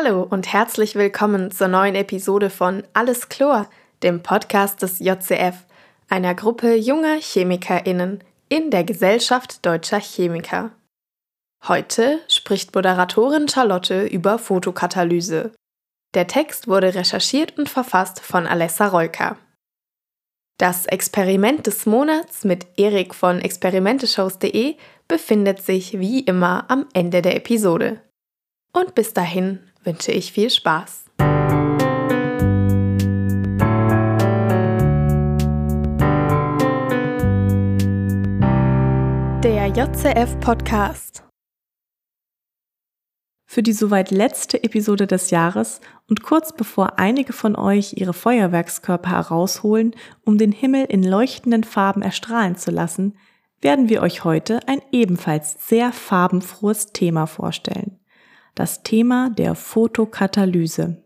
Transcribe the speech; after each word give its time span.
Hallo 0.00 0.22
und 0.22 0.52
herzlich 0.52 0.94
willkommen 0.94 1.50
zur 1.50 1.66
neuen 1.66 1.96
Episode 1.96 2.50
von 2.50 2.84
Alles 2.92 3.28
Chlor, 3.28 3.68
dem 4.04 4.22
Podcast 4.22 4.80
des 4.80 5.00
JCF, 5.00 5.64
einer 6.08 6.36
Gruppe 6.36 6.76
junger 6.76 7.18
ChemikerInnen 7.18 8.22
in 8.48 8.70
der 8.70 8.84
Gesellschaft 8.84 9.66
deutscher 9.66 9.98
Chemiker. 9.98 10.70
Heute 11.66 12.20
spricht 12.28 12.76
Moderatorin 12.76 13.48
Charlotte 13.48 14.04
über 14.04 14.38
Fotokatalyse. 14.38 15.50
Der 16.14 16.28
Text 16.28 16.68
wurde 16.68 16.94
recherchiert 16.94 17.58
und 17.58 17.68
verfasst 17.68 18.20
von 18.20 18.46
Alessa 18.46 18.86
Reuker. 18.86 19.36
Das 20.58 20.86
Experiment 20.86 21.66
des 21.66 21.86
Monats 21.86 22.44
mit 22.44 22.68
Erik 22.76 23.16
von 23.16 23.40
experimenteshows.de 23.40 24.76
befindet 25.08 25.60
sich 25.60 25.98
wie 25.98 26.20
immer 26.20 26.66
am 26.68 26.86
Ende 26.92 27.20
der 27.20 27.34
Episode. 27.34 28.00
Und 28.72 28.94
bis 28.94 29.12
dahin 29.12 29.67
wünsche 29.88 30.12
ich 30.12 30.32
viel 30.32 30.50
Spaß. 30.50 31.06
Der 39.42 39.68
JCF 39.68 40.38
Podcast. 40.40 41.24
Für 43.46 43.62
die 43.62 43.72
soweit 43.72 44.10
letzte 44.10 44.62
Episode 44.62 45.06
des 45.06 45.30
Jahres 45.30 45.80
und 46.06 46.22
kurz 46.22 46.54
bevor 46.54 46.98
einige 46.98 47.32
von 47.32 47.56
euch 47.56 47.94
ihre 47.94 48.12
Feuerwerkskörper 48.12 49.08
herausholen, 49.08 49.96
um 50.22 50.36
den 50.36 50.52
Himmel 50.52 50.84
in 50.84 51.02
leuchtenden 51.02 51.64
Farben 51.64 52.02
erstrahlen 52.02 52.56
zu 52.56 52.70
lassen, 52.70 53.16
werden 53.62 53.88
wir 53.88 54.02
euch 54.02 54.22
heute 54.22 54.60
ein 54.68 54.82
ebenfalls 54.92 55.56
sehr 55.66 55.92
farbenfrohes 55.94 56.92
Thema 56.92 57.24
vorstellen 57.26 57.97
das 58.58 58.82
Thema 58.82 59.30
der 59.30 59.54
Photokatalyse. 59.54 60.96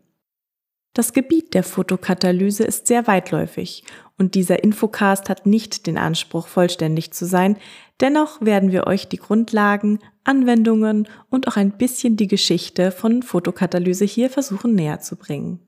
Das 0.93 1.13
Gebiet 1.13 1.53
der 1.53 1.61
Photokatalyse 1.61 2.63
ist 2.63 2.87
sehr 2.87 3.05
weitläufig 3.05 3.83
und 4.17 4.33
dieser 4.33 4.63
Infocast 4.63 5.29
hat 5.29 5.45
nicht 5.45 5.85
den 5.85 5.99
Anspruch, 5.99 6.47
vollständig 6.47 7.13
zu 7.13 7.27
sein. 7.27 7.57
Dennoch 7.99 8.41
werden 8.41 8.71
wir 8.71 8.87
euch 8.87 9.07
die 9.07 9.17
Grundlagen, 9.17 9.99
Anwendungen 10.23 11.07
und 11.29 11.47
auch 11.47 11.55
ein 11.55 11.77
bisschen 11.77 12.17
die 12.17 12.27
Geschichte 12.27 12.91
von 12.91 13.21
Photokatalyse 13.21 14.05
hier 14.05 14.31
versuchen 14.31 14.73
näher 14.73 15.01
zu 15.01 15.15
bringen. 15.15 15.59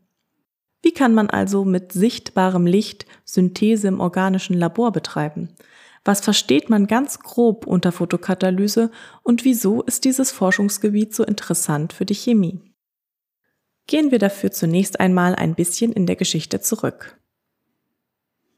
Wie 0.81 0.91
kann 0.91 1.13
man 1.13 1.29
also 1.29 1.65
mit 1.65 1.91
sichtbarem 1.91 2.65
Licht 2.65 3.05
Synthese 3.25 3.89
im 3.89 3.99
organischen 3.99 4.57
Labor 4.57 4.91
betreiben? 4.91 5.49
Was 6.05 6.21
versteht 6.21 6.69
man 6.69 6.85
ganz 6.85 7.19
grob 7.19 7.65
unter 7.65 7.91
Photokatalyse 7.91 8.91
und 9.23 9.43
wieso 9.43 9.81
ist 9.81 10.05
dieses 10.05 10.31
Forschungsgebiet 10.31 11.15
so 11.15 11.23
interessant 11.23 11.93
für 11.93 12.05
die 12.05 12.13
Chemie? 12.13 12.61
Gehen 13.87 14.11
wir 14.11 14.19
dafür 14.19 14.51
zunächst 14.51 14.99
einmal 14.99 15.33
ein 15.35 15.55
bisschen 15.55 15.91
in 15.91 16.05
der 16.05 16.15
Geschichte 16.15 16.61
zurück. 16.61 17.19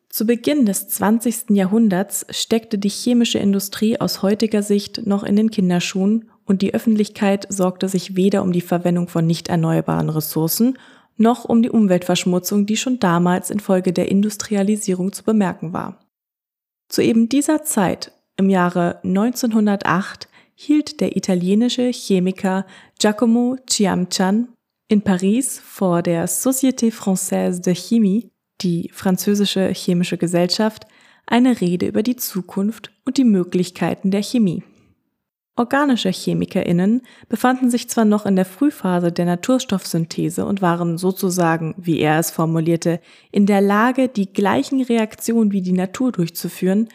Zu 0.10 0.26
Beginn 0.26 0.66
des 0.66 0.90
20. 0.90 1.52
Jahrhunderts 1.52 2.26
steckte 2.30 2.78
die 2.78 2.90
chemische 2.90 3.40
Industrie 3.40 4.00
aus 4.00 4.22
heutiger 4.22 4.64
Sicht 4.64 5.06
noch 5.06 5.24
in 5.24 5.36
den 5.36 5.50
Kinderschuhen 5.52 6.30
und 6.46 6.62
die 6.62 6.74
Öffentlichkeit 6.74 7.46
sorgte 7.50 7.88
sich 7.88 8.16
weder 8.16 8.42
um 8.42 8.52
die 8.52 8.62
Verwendung 8.62 9.08
von 9.08 9.26
nicht 9.26 9.48
erneuerbaren 9.48 10.10
Ressourcen 10.10 10.78
noch 11.18 11.46
um 11.46 11.62
die 11.62 11.70
Umweltverschmutzung, 11.70 12.66
die 12.66 12.78
schon 12.78 13.00
damals 13.00 13.50
infolge 13.50 13.92
der 13.94 14.10
Industrialisierung 14.10 15.14
zu 15.14 15.24
bemerken 15.24 15.74
war. 15.74 16.07
Zu 16.90 17.02
eben 17.04 17.30
dieser 17.30 17.64
Zeit, 17.64 18.12
im 18.38 18.50
Jahre 18.50 19.00
1908, 19.04 20.28
hielt 20.56 21.02
der 21.02 21.16
italienische 21.16 21.92
Chemiker 21.92 22.66
Giacomo 23.00 23.58
Ciamcian 23.70 24.50
in 24.88 25.02
Paris 25.02 25.60
vor 25.60 26.02
der 26.02 26.28
Société 26.28 26.92
Française 26.92 27.62
de 27.62 27.76
Chimie, 27.76 28.30
die 28.62 28.90
französische 28.94 29.72
chemische 29.74 30.18
Gesellschaft, 30.18 30.88
eine 31.26 31.60
Rede 31.60 31.88
über 31.88 32.04
die 32.04 32.16
Zukunft 32.16 32.92
und 33.06 33.18
die 33.18 33.26
Möglichkeiten 33.26 34.12
der 34.12 34.24
Chemie. 34.24 34.64
Organische 35.58 36.10
Chemikerinnen 36.10 37.02
befanden 37.30 37.72
sich 37.72 37.90
zwar 37.90 38.06
noch 38.06 38.28
in 38.28 38.36
der 38.36 38.46
Frühphase 38.46 39.12
der 39.12 39.26
Naturstoffsynthese 39.26 40.46
und 40.46 40.62
waren 40.62 41.00
sozusagen, 41.00 41.74
wie 41.80 42.00
er 42.00 42.20
es 42.20 42.30
formulierte, 42.30 43.00
in 43.32 43.48
der 43.48 43.62
Lage, 43.62 44.08
die 44.08 44.32
gleichen 44.32 44.84
Reaktionen 44.84 45.52
wie 45.52 45.64
die 45.64 45.72
Natur 45.72 46.12
durchzuführen, 46.12 46.90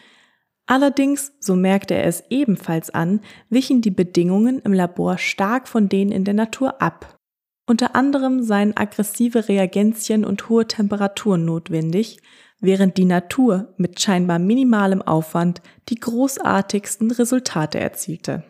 allerdings, 0.65 1.33
so 1.41 1.57
merkte 1.57 1.95
er 1.95 2.05
es 2.05 2.23
ebenfalls 2.29 2.89
an, 2.89 3.19
wichen 3.49 3.81
die 3.81 3.91
Bedingungen 3.91 4.59
im 4.59 4.71
Labor 4.71 5.17
stark 5.17 5.67
von 5.67 5.89
denen 5.89 6.13
in 6.13 6.23
der 6.23 6.33
Natur 6.33 6.81
ab. 6.81 7.19
Unter 7.67 7.97
anderem 7.97 8.43
seien 8.43 8.77
aggressive 8.77 9.49
Reagenzien 9.49 10.23
und 10.23 10.47
hohe 10.47 10.67
Temperaturen 10.67 11.43
notwendig, 11.43 12.19
während 12.61 12.95
die 12.95 13.03
Natur 13.03 13.73
mit 13.75 13.99
scheinbar 13.99 14.39
minimalem 14.39 15.01
Aufwand 15.01 15.61
die 15.89 15.95
großartigsten 15.95 17.11
Resultate 17.11 17.77
erzielte. 17.77 18.45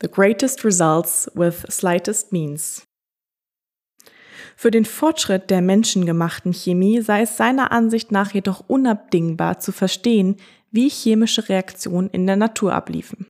The 0.00 0.08
greatest 0.08 0.64
results 0.64 1.30
with 1.34 1.64
slightest 1.68 2.32
means. 2.32 2.86
Für 4.56 4.70
den 4.70 4.84
Fortschritt 4.84 5.50
der 5.50 5.60
menschengemachten 5.60 6.52
Chemie 6.52 7.00
sei 7.00 7.22
es 7.22 7.36
seiner 7.36 7.72
Ansicht 7.72 8.10
nach 8.12 8.32
jedoch 8.32 8.64
unabdingbar 8.68 9.60
zu 9.60 9.72
verstehen, 9.72 10.36
wie 10.70 10.88
chemische 10.88 11.48
Reaktionen 11.48 12.10
in 12.10 12.26
der 12.26 12.36
Natur 12.36 12.74
abliefen. 12.74 13.26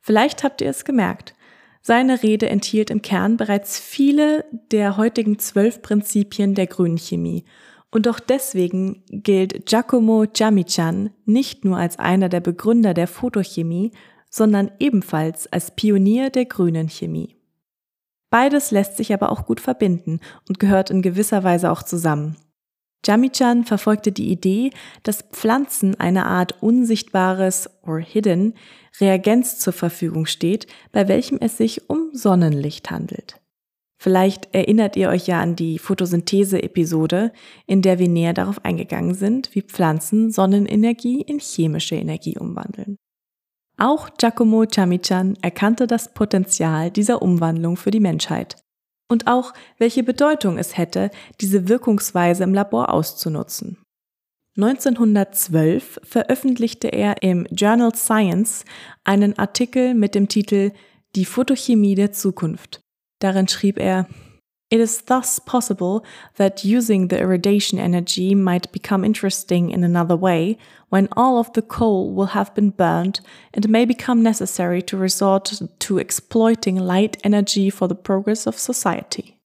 Vielleicht 0.00 0.44
habt 0.44 0.60
ihr 0.60 0.70
es 0.70 0.84
gemerkt. 0.84 1.34
Seine 1.80 2.22
Rede 2.22 2.48
enthielt 2.48 2.90
im 2.90 3.02
Kern 3.02 3.36
bereits 3.36 3.78
viele 3.78 4.44
der 4.72 4.96
heutigen 4.96 5.38
zwölf 5.38 5.82
Prinzipien 5.82 6.54
der 6.54 6.66
grünen 6.66 6.98
Chemie. 6.98 7.44
Und 7.90 8.08
auch 8.08 8.18
deswegen 8.18 9.04
gilt 9.08 9.66
Giacomo 9.66 10.24
Giamiccian 10.32 11.10
nicht 11.26 11.64
nur 11.64 11.76
als 11.76 11.98
einer 11.98 12.28
der 12.28 12.40
Begründer 12.40 12.94
der 12.94 13.06
Photochemie, 13.06 13.92
sondern 14.34 14.72
ebenfalls 14.80 15.46
als 15.52 15.70
Pionier 15.70 16.28
der 16.28 16.46
grünen 16.46 16.88
Chemie. 16.88 17.36
Beides 18.30 18.72
lässt 18.72 18.96
sich 18.96 19.14
aber 19.14 19.30
auch 19.30 19.46
gut 19.46 19.60
verbinden 19.60 20.18
und 20.48 20.58
gehört 20.58 20.90
in 20.90 21.02
gewisser 21.02 21.44
Weise 21.44 21.70
auch 21.70 21.84
zusammen. 21.84 22.36
Jamichan 23.06 23.64
verfolgte 23.64 24.10
die 24.10 24.32
Idee, 24.32 24.70
dass 25.04 25.22
Pflanzen 25.22 26.00
eine 26.00 26.26
Art 26.26 26.60
unsichtbares 26.64 27.70
or 27.84 28.00
hidden 28.00 28.54
Reagenz 28.98 29.60
zur 29.60 29.72
Verfügung 29.72 30.26
steht, 30.26 30.66
bei 30.90 31.06
welchem 31.06 31.38
es 31.40 31.56
sich 31.56 31.88
um 31.88 32.10
Sonnenlicht 32.12 32.90
handelt. 32.90 33.40
Vielleicht 34.02 34.52
erinnert 34.52 34.96
ihr 34.96 35.10
euch 35.10 35.28
ja 35.28 35.40
an 35.40 35.54
die 35.54 35.78
Photosynthese-Episode, 35.78 37.32
in 37.66 37.82
der 37.82 38.00
wir 38.00 38.08
näher 38.08 38.34
darauf 38.34 38.64
eingegangen 38.64 39.14
sind, 39.14 39.54
wie 39.54 39.62
Pflanzen 39.62 40.32
Sonnenenergie 40.32 41.20
in 41.20 41.38
chemische 41.38 41.94
Energie 41.94 42.36
umwandeln. 42.36 42.98
Auch 43.76 44.10
Giacomo 44.18 44.64
Chamichan 44.66 45.36
erkannte 45.42 45.86
das 45.86 46.14
Potenzial 46.14 46.90
dieser 46.90 47.22
Umwandlung 47.22 47.76
für 47.76 47.90
die 47.90 48.00
Menschheit 48.00 48.56
und 49.08 49.26
auch, 49.26 49.52
welche 49.78 50.02
Bedeutung 50.02 50.58
es 50.58 50.76
hätte, 50.76 51.10
diese 51.40 51.68
Wirkungsweise 51.68 52.44
im 52.44 52.54
Labor 52.54 52.92
auszunutzen. 52.92 53.78
1912 54.56 56.00
veröffentlichte 56.04 56.88
er 56.88 57.22
im 57.22 57.46
Journal 57.50 57.94
Science 57.94 58.64
einen 59.02 59.36
Artikel 59.38 59.94
mit 59.94 60.14
dem 60.14 60.28
Titel 60.28 60.70
Die 61.16 61.24
Photochemie 61.24 61.96
der 61.96 62.12
Zukunft. 62.12 62.80
Darin 63.18 63.48
schrieb 63.48 63.78
er, 63.78 64.06
It 64.70 64.80
is 64.80 65.02
thus 65.02 65.38
possible 65.38 66.04
that 66.36 66.64
using 66.64 67.08
the 67.08 67.20
irradiation 67.20 67.78
energy 67.78 68.34
might 68.34 68.72
become 68.72 69.04
interesting 69.04 69.70
in 69.70 69.84
another 69.84 70.16
way 70.16 70.58
when 70.88 71.08
all 71.16 71.38
of 71.38 71.52
the 71.52 71.62
coal 71.62 72.12
will 72.14 72.34
have 72.34 72.54
been 72.54 72.70
burned 72.70 73.20
and 73.52 73.68
may 73.68 73.84
become 73.84 74.22
necessary 74.22 74.82
to 74.82 74.96
resort 74.96 75.60
to 75.78 75.98
exploiting 75.98 76.76
light 76.76 77.18
energy 77.22 77.70
for 77.70 77.88
the 77.88 77.94
progress 77.94 78.46
of 78.46 78.58
society. 78.58 79.38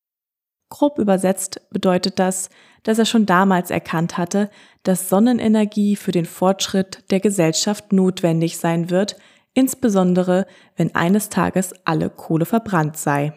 Grob 0.70 1.00
übersetzt 1.00 1.62
bedeutet 1.72 2.20
das, 2.20 2.50
dass 2.84 3.00
er 3.00 3.06
schon 3.06 3.26
damals 3.26 3.72
erkannt 3.72 4.18
hatte, 4.18 4.50
dass 4.84 5.10
Sonnenenergie 5.10 5.96
für 5.96 6.12
den 6.12 6.26
Fortschritt 6.26 7.04
der 7.12 7.20
Gesellschaft 7.20 7.92
notwendig 7.92 8.58
sein 8.58 8.90
wird, 8.90 9.16
insbesondere 9.54 10.46
wenn 10.78 10.96
eines 10.96 11.30
Tages 11.30 11.74
alle 11.86 12.10
Kohle 12.10 12.46
verbrannt 12.46 12.98
sei. 12.98 13.34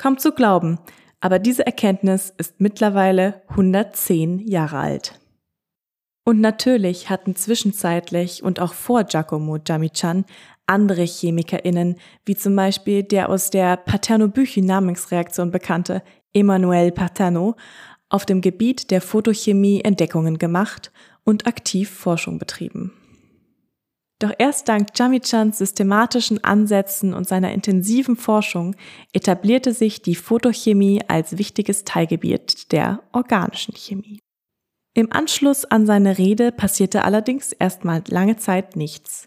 Kaum 0.00 0.16
zu 0.16 0.32
glauben, 0.32 0.78
aber 1.20 1.38
diese 1.38 1.66
Erkenntnis 1.66 2.32
ist 2.38 2.58
mittlerweile 2.58 3.42
110 3.48 4.38
Jahre 4.48 4.78
alt. 4.78 5.20
Und 6.24 6.40
natürlich 6.40 7.10
hatten 7.10 7.36
zwischenzeitlich 7.36 8.42
und 8.42 8.60
auch 8.60 8.72
vor 8.72 9.04
Giacomo 9.04 9.58
Jamichan 9.58 10.24
andere 10.64 11.04
ChemikerInnen, 11.04 11.96
wie 12.24 12.34
zum 12.34 12.56
Beispiel 12.56 13.02
der 13.02 13.28
aus 13.28 13.50
der 13.50 13.76
Paterno-Büchi-Namensreaktion 13.76 15.50
bekannte 15.50 16.02
Emanuel 16.32 16.92
Paterno, 16.92 17.56
auf 18.08 18.24
dem 18.24 18.40
Gebiet 18.40 18.90
der 18.90 19.02
Photochemie 19.02 19.82
Entdeckungen 19.82 20.38
gemacht 20.38 20.92
und 21.24 21.46
aktiv 21.46 21.90
Forschung 21.90 22.38
betrieben. 22.38 22.99
Doch 24.20 24.32
erst 24.38 24.68
dank 24.68 24.88
Jamichans 24.94 25.58
systematischen 25.58 26.44
Ansätzen 26.44 27.14
und 27.14 27.26
seiner 27.26 27.52
intensiven 27.52 28.16
Forschung 28.16 28.76
etablierte 29.14 29.72
sich 29.72 30.02
die 30.02 30.14
Photochemie 30.14 31.00
als 31.08 31.38
wichtiges 31.38 31.84
Teilgebiet 31.84 32.70
der 32.70 33.02
organischen 33.12 33.74
Chemie. 33.74 34.20
Im 34.92 35.10
Anschluss 35.10 35.64
an 35.64 35.86
seine 35.86 36.18
Rede 36.18 36.52
passierte 36.52 37.04
allerdings 37.04 37.52
erstmal 37.52 38.02
lange 38.08 38.36
Zeit 38.36 38.76
nichts. 38.76 39.24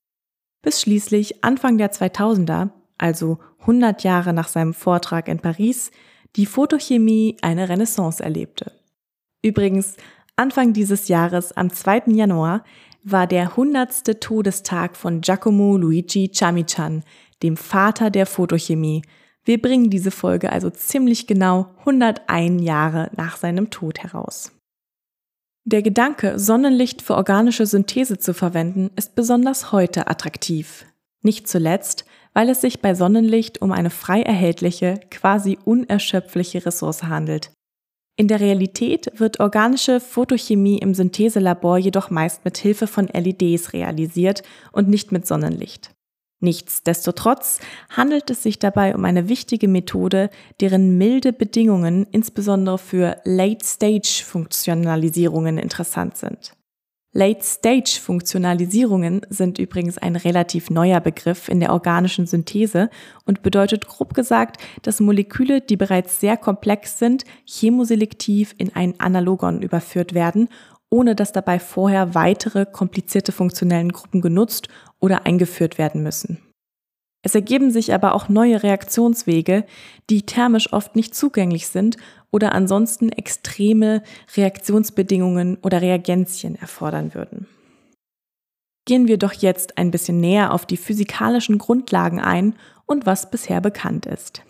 Bis 0.61 0.81
schließlich 0.81 1.43
Anfang 1.43 1.79
der 1.79 1.91
2000er, 1.91 2.69
also 2.99 3.39
100 3.61 4.03
Jahre 4.03 4.31
nach 4.31 4.47
seinem 4.47 4.75
Vortrag 4.75 5.27
in 5.27 5.39
Paris, 5.39 5.89
die 6.35 6.45
Photochemie 6.45 7.37
eine 7.41 7.67
Renaissance 7.67 8.23
erlebte. 8.23 8.71
Übrigens, 9.41 9.97
Anfang 10.35 10.73
dieses 10.73 11.07
Jahres, 11.07 11.51
am 11.51 11.71
2. 11.71 12.03
Januar, 12.07 12.63
war 13.03 13.27
der 13.27 13.49
100. 13.51 14.19
Todestag 14.21 14.95
von 14.95 15.21
Giacomo 15.21 15.77
Luigi 15.77 16.31
Chamichan, 16.33 17.03
dem 17.41 17.57
Vater 17.57 18.09
der 18.09 18.25
Photochemie. 18.25 19.03
Wir 19.43 19.61
bringen 19.61 19.89
diese 19.89 20.11
Folge 20.11 20.51
also 20.51 20.69
ziemlich 20.69 21.27
genau 21.27 21.67
101 21.79 22.63
Jahre 22.63 23.11
nach 23.15 23.37
seinem 23.37 23.69
Tod 23.69 23.99
heraus. 23.99 24.51
Der 25.65 25.81
Gedanke, 25.81 26.39
Sonnenlicht 26.39 27.01
für 27.01 27.15
organische 27.15 27.65
Synthese 27.65 28.17
zu 28.17 28.33
verwenden, 28.33 28.91
ist 28.97 29.15
besonders 29.15 29.71
heute 29.71 30.07
attraktiv. 30.07 30.85
Nicht 31.21 31.47
zuletzt, 31.47 32.05
weil 32.33 32.49
es 32.49 32.59
sich 32.59 32.81
bei 32.81 32.95
Sonnenlicht 32.95 33.61
um 33.61 33.71
eine 33.71 33.89
frei 33.89 34.21
erhältliche, 34.21 34.99
quasi 35.09 35.57
unerschöpfliche 35.63 36.65
Ressource 36.65 37.03
handelt. 37.03 37.52
In 38.15 38.27
der 38.27 38.39
Realität 38.39 39.11
wird 39.15 39.39
organische 39.39 39.99
Photochemie 39.99 40.77
im 40.77 40.93
Syntheselabor 40.93 41.79
jedoch 41.79 42.11
meist 42.11 42.45
mit 42.45 42.57
Hilfe 42.57 42.85
von 42.85 43.07
LEDs 43.07 43.73
realisiert 43.73 44.43
und 44.71 44.87
nicht 44.87 45.11
mit 45.11 45.25
Sonnenlicht. 45.25 45.89
Nichtsdestotrotz 46.39 47.59
handelt 47.89 48.29
es 48.29 48.43
sich 48.43 48.59
dabei 48.59 48.93
um 48.93 49.03
eine 49.05 49.29
wichtige 49.29 49.67
Methode, 49.67 50.29
deren 50.59 50.95
milde 50.97 51.33
Bedingungen 51.33 52.05
insbesondere 52.11 52.77
für 52.77 53.19
Late-Stage-Funktionalisierungen 53.23 55.57
interessant 55.57 56.17
sind. 56.17 56.53
Late-Stage-Funktionalisierungen 57.15 59.21
sind 59.29 59.59
übrigens 59.59 59.99
ein 59.99 60.15
relativ 60.15 60.71
neuer 60.71 60.99
Begriff 60.99 61.47
in 61.47 61.59
der 61.59 61.71
organischen 61.71 62.25
Synthese 62.25 62.89
und 63.25 63.43
bedeutet 63.43 63.87
grob 63.87 64.15
gesagt, 64.15 64.57
dass 64.81 64.99
Moleküle, 64.99 65.61
die 65.61 65.77
bereits 65.77 66.19
sehr 66.19 66.37
komplex 66.37 66.97
sind, 66.97 67.23
chemoselektiv 67.45 68.55
in 68.57 68.75
ein 68.75 68.99
Analogon 68.99 69.61
überführt 69.61 70.15
werden, 70.15 70.49
ohne 70.89 71.13
dass 71.15 71.31
dabei 71.31 71.59
vorher 71.59 72.15
weitere 72.15 72.65
komplizierte 72.65 73.31
funktionellen 73.31 73.91
Gruppen 73.91 74.21
genutzt 74.21 74.67
oder 74.99 75.27
eingeführt 75.27 75.77
werden 75.77 76.01
müssen. 76.01 76.39
Es 77.23 77.35
ergeben 77.35 77.69
sich 77.71 77.93
aber 77.93 78.15
auch 78.15 78.27
neue 78.27 78.63
Reaktionswege, 78.63 79.65
die 80.09 80.23
thermisch 80.23 80.73
oft 80.73 80.95
nicht 80.95 81.13
zugänglich 81.15 81.67
sind 81.67 81.97
oder 82.33 82.53
ansonsten 82.53 83.09
extreme 83.09 84.01
Reaktionsbedingungen 84.35 85.57
oder 85.61 85.81
Reagenzien 85.81 86.55
erfordern 86.55 87.13
würden. 87.13 87.47
Gehen 88.85 89.07
wir 89.07 89.17
doch 89.17 89.33
jetzt 89.33 89.77
ein 89.77 89.91
bisschen 89.91 90.19
näher 90.19 90.51
auf 90.51 90.65
die 90.65 90.75
physikalischen 90.75 91.59
Grundlagen 91.59 92.19
ein 92.19 92.55
und 92.85 93.05
was 93.05 93.29
bisher 93.31 93.61
bekannt 93.61 94.07
ist. 94.07 94.41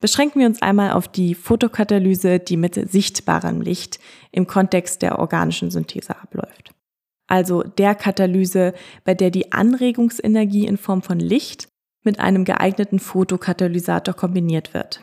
Beschränken 0.00 0.40
wir 0.40 0.46
uns 0.46 0.60
einmal 0.62 0.92
auf 0.92 1.08
die 1.08 1.34
Photokatalyse, 1.34 2.38
die 2.38 2.56
mit 2.56 2.74
sichtbarem 2.90 3.60
Licht 3.60 3.98
im 4.30 4.46
Kontext 4.46 5.00
der 5.00 5.18
organischen 5.18 5.70
Synthese 5.70 6.20
abläuft. 6.20 6.74
Also 7.28 7.62
der 7.62 7.94
Katalyse, 7.94 8.74
bei 9.04 9.14
der 9.14 9.30
die 9.30 9.52
Anregungsenergie 9.52 10.66
in 10.66 10.76
Form 10.76 11.02
von 11.02 11.18
Licht 11.18 11.68
mit 12.04 12.18
einem 12.18 12.44
geeigneten 12.44 12.98
Photokatalysator 12.98 14.14
kombiniert 14.14 14.74
wird. 14.74 15.00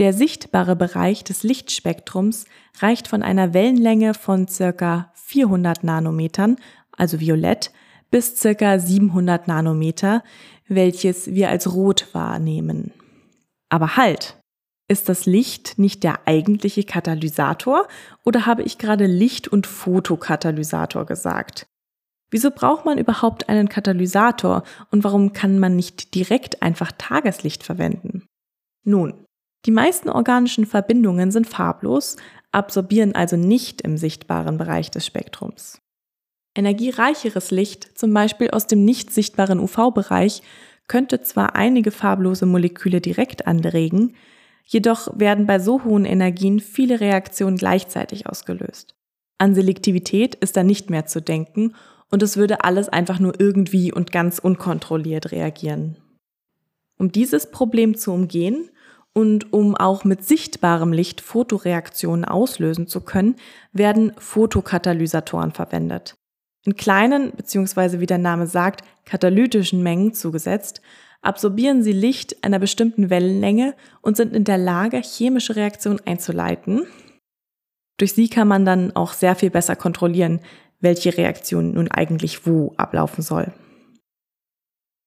Der 0.00 0.14
sichtbare 0.14 0.76
Bereich 0.76 1.24
des 1.24 1.42
Lichtspektrums 1.42 2.46
reicht 2.78 3.06
von 3.06 3.22
einer 3.22 3.52
Wellenlänge 3.52 4.14
von 4.14 4.48
circa 4.48 5.12
400 5.14 5.84
Nanometern, 5.84 6.56
also 6.96 7.20
violett, 7.20 7.70
bis 8.10 8.40
circa 8.40 8.78
700 8.78 9.46
Nanometer, 9.46 10.24
welches 10.68 11.34
wir 11.34 11.50
als 11.50 11.74
rot 11.74 12.08
wahrnehmen. 12.14 12.94
Aber 13.68 13.98
halt! 13.98 14.38
Ist 14.88 15.10
das 15.10 15.26
Licht 15.26 15.78
nicht 15.78 16.02
der 16.02 16.26
eigentliche 16.26 16.82
Katalysator 16.82 17.86
oder 18.24 18.46
habe 18.46 18.62
ich 18.62 18.78
gerade 18.78 19.06
Licht- 19.06 19.48
und 19.48 19.66
Photokatalysator 19.66 21.04
gesagt? 21.04 21.66
Wieso 22.30 22.50
braucht 22.50 22.86
man 22.86 22.98
überhaupt 22.98 23.48
einen 23.50 23.68
Katalysator 23.68 24.64
und 24.90 25.04
warum 25.04 25.32
kann 25.32 25.58
man 25.58 25.76
nicht 25.76 26.14
direkt 26.14 26.62
einfach 26.62 26.90
Tageslicht 26.90 27.62
verwenden? 27.62 28.26
Nun, 28.82 29.26
die 29.66 29.70
meisten 29.70 30.08
organischen 30.08 30.66
Verbindungen 30.66 31.30
sind 31.30 31.46
farblos, 31.46 32.16
absorbieren 32.52 33.14
also 33.14 33.36
nicht 33.36 33.82
im 33.82 33.96
sichtbaren 33.96 34.56
Bereich 34.56 34.90
des 34.90 35.06
Spektrums. 35.06 35.80
Energiereicheres 36.56 37.50
Licht, 37.50 37.98
zum 37.98 38.12
Beispiel 38.12 38.50
aus 38.50 38.66
dem 38.66 38.84
nicht 38.84 39.12
sichtbaren 39.12 39.60
UV-Bereich, 39.60 40.42
könnte 40.88 41.20
zwar 41.20 41.54
einige 41.54 41.92
farblose 41.92 42.46
Moleküle 42.46 43.00
direkt 43.00 43.46
anregen, 43.46 44.16
jedoch 44.64 45.08
werden 45.18 45.46
bei 45.46 45.60
so 45.60 45.84
hohen 45.84 46.04
Energien 46.04 46.58
viele 46.58 47.00
Reaktionen 47.00 47.56
gleichzeitig 47.56 48.26
ausgelöst. 48.26 48.96
An 49.38 49.54
Selektivität 49.54 50.34
ist 50.34 50.56
da 50.56 50.64
nicht 50.64 50.90
mehr 50.90 51.06
zu 51.06 51.22
denken 51.22 51.74
und 52.10 52.22
es 52.22 52.36
würde 52.36 52.64
alles 52.64 52.88
einfach 52.88 53.20
nur 53.20 53.38
irgendwie 53.38 53.92
und 53.92 54.10
ganz 54.10 54.38
unkontrolliert 54.38 55.30
reagieren. 55.30 55.96
Um 56.98 57.12
dieses 57.12 57.50
Problem 57.50 57.96
zu 57.96 58.12
umgehen 58.12 58.68
und 59.20 59.52
um 59.52 59.76
auch 59.76 60.04
mit 60.04 60.24
sichtbarem 60.24 60.94
Licht 60.94 61.20
Fotoreaktionen 61.20 62.24
auslösen 62.24 62.86
zu 62.86 63.02
können, 63.02 63.36
werden 63.74 64.12
Fotokatalysatoren 64.16 65.52
verwendet. 65.52 66.14
In 66.64 66.74
kleinen 66.74 67.32
bzw. 67.32 68.00
wie 68.00 68.06
der 68.06 68.16
Name 68.16 68.46
sagt, 68.46 68.82
katalytischen 69.04 69.82
Mengen 69.82 70.14
zugesetzt, 70.14 70.80
absorbieren 71.20 71.82
sie 71.82 71.92
Licht 71.92 72.42
einer 72.42 72.58
bestimmten 72.58 73.10
Wellenlänge 73.10 73.74
und 74.00 74.16
sind 74.16 74.34
in 74.34 74.44
der 74.44 74.56
Lage, 74.56 75.02
chemische 75.02 75.54
Reaktionen 75.54 76.00
einzuleiten. 76.06 76.86
Durch 77.98 78.14
sie 78.14 78.30
kann 78.30 78.48
man 78.48 78.64
dann 78.64 78.96
auch 78.96 79.12
sehr 79.12 79.34
viel 79.34 79.50
besser 79.50 79.76
kontrollieren, 79.76 80.40
welche 80.80 81.14
Reaktion 81.14 81.74
nun 81.74 81.90
eigentlich 81.90 82.46
wo 82.46 82.72
ablaufen 82.78 83.20
soll. 83.22 83.52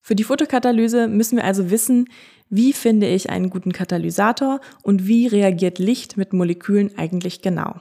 Für 0.05 0.15
die 0.15 0.25
Photokatalyse 0.25 1.07
müssen 1.07 1.37
wir 1.37 1.45
also 1.45 1.71
wissen, 1.71 2.09
wie 2.49 2.73
finde 2.73 3.07
ich 3.07 3.29
einen 3.29 3.49
guten 3.49 3.71
Katalysator 3.71 4.59
und 4.83 5.07
wie 5.07 5.27
reagiert 5.27 5.79
Licht 5.79 6.17
mit 6.17 6.33
Molekülen 6.33 6.97
eigentlich 6.97 7.41
genau. 7.41 7.79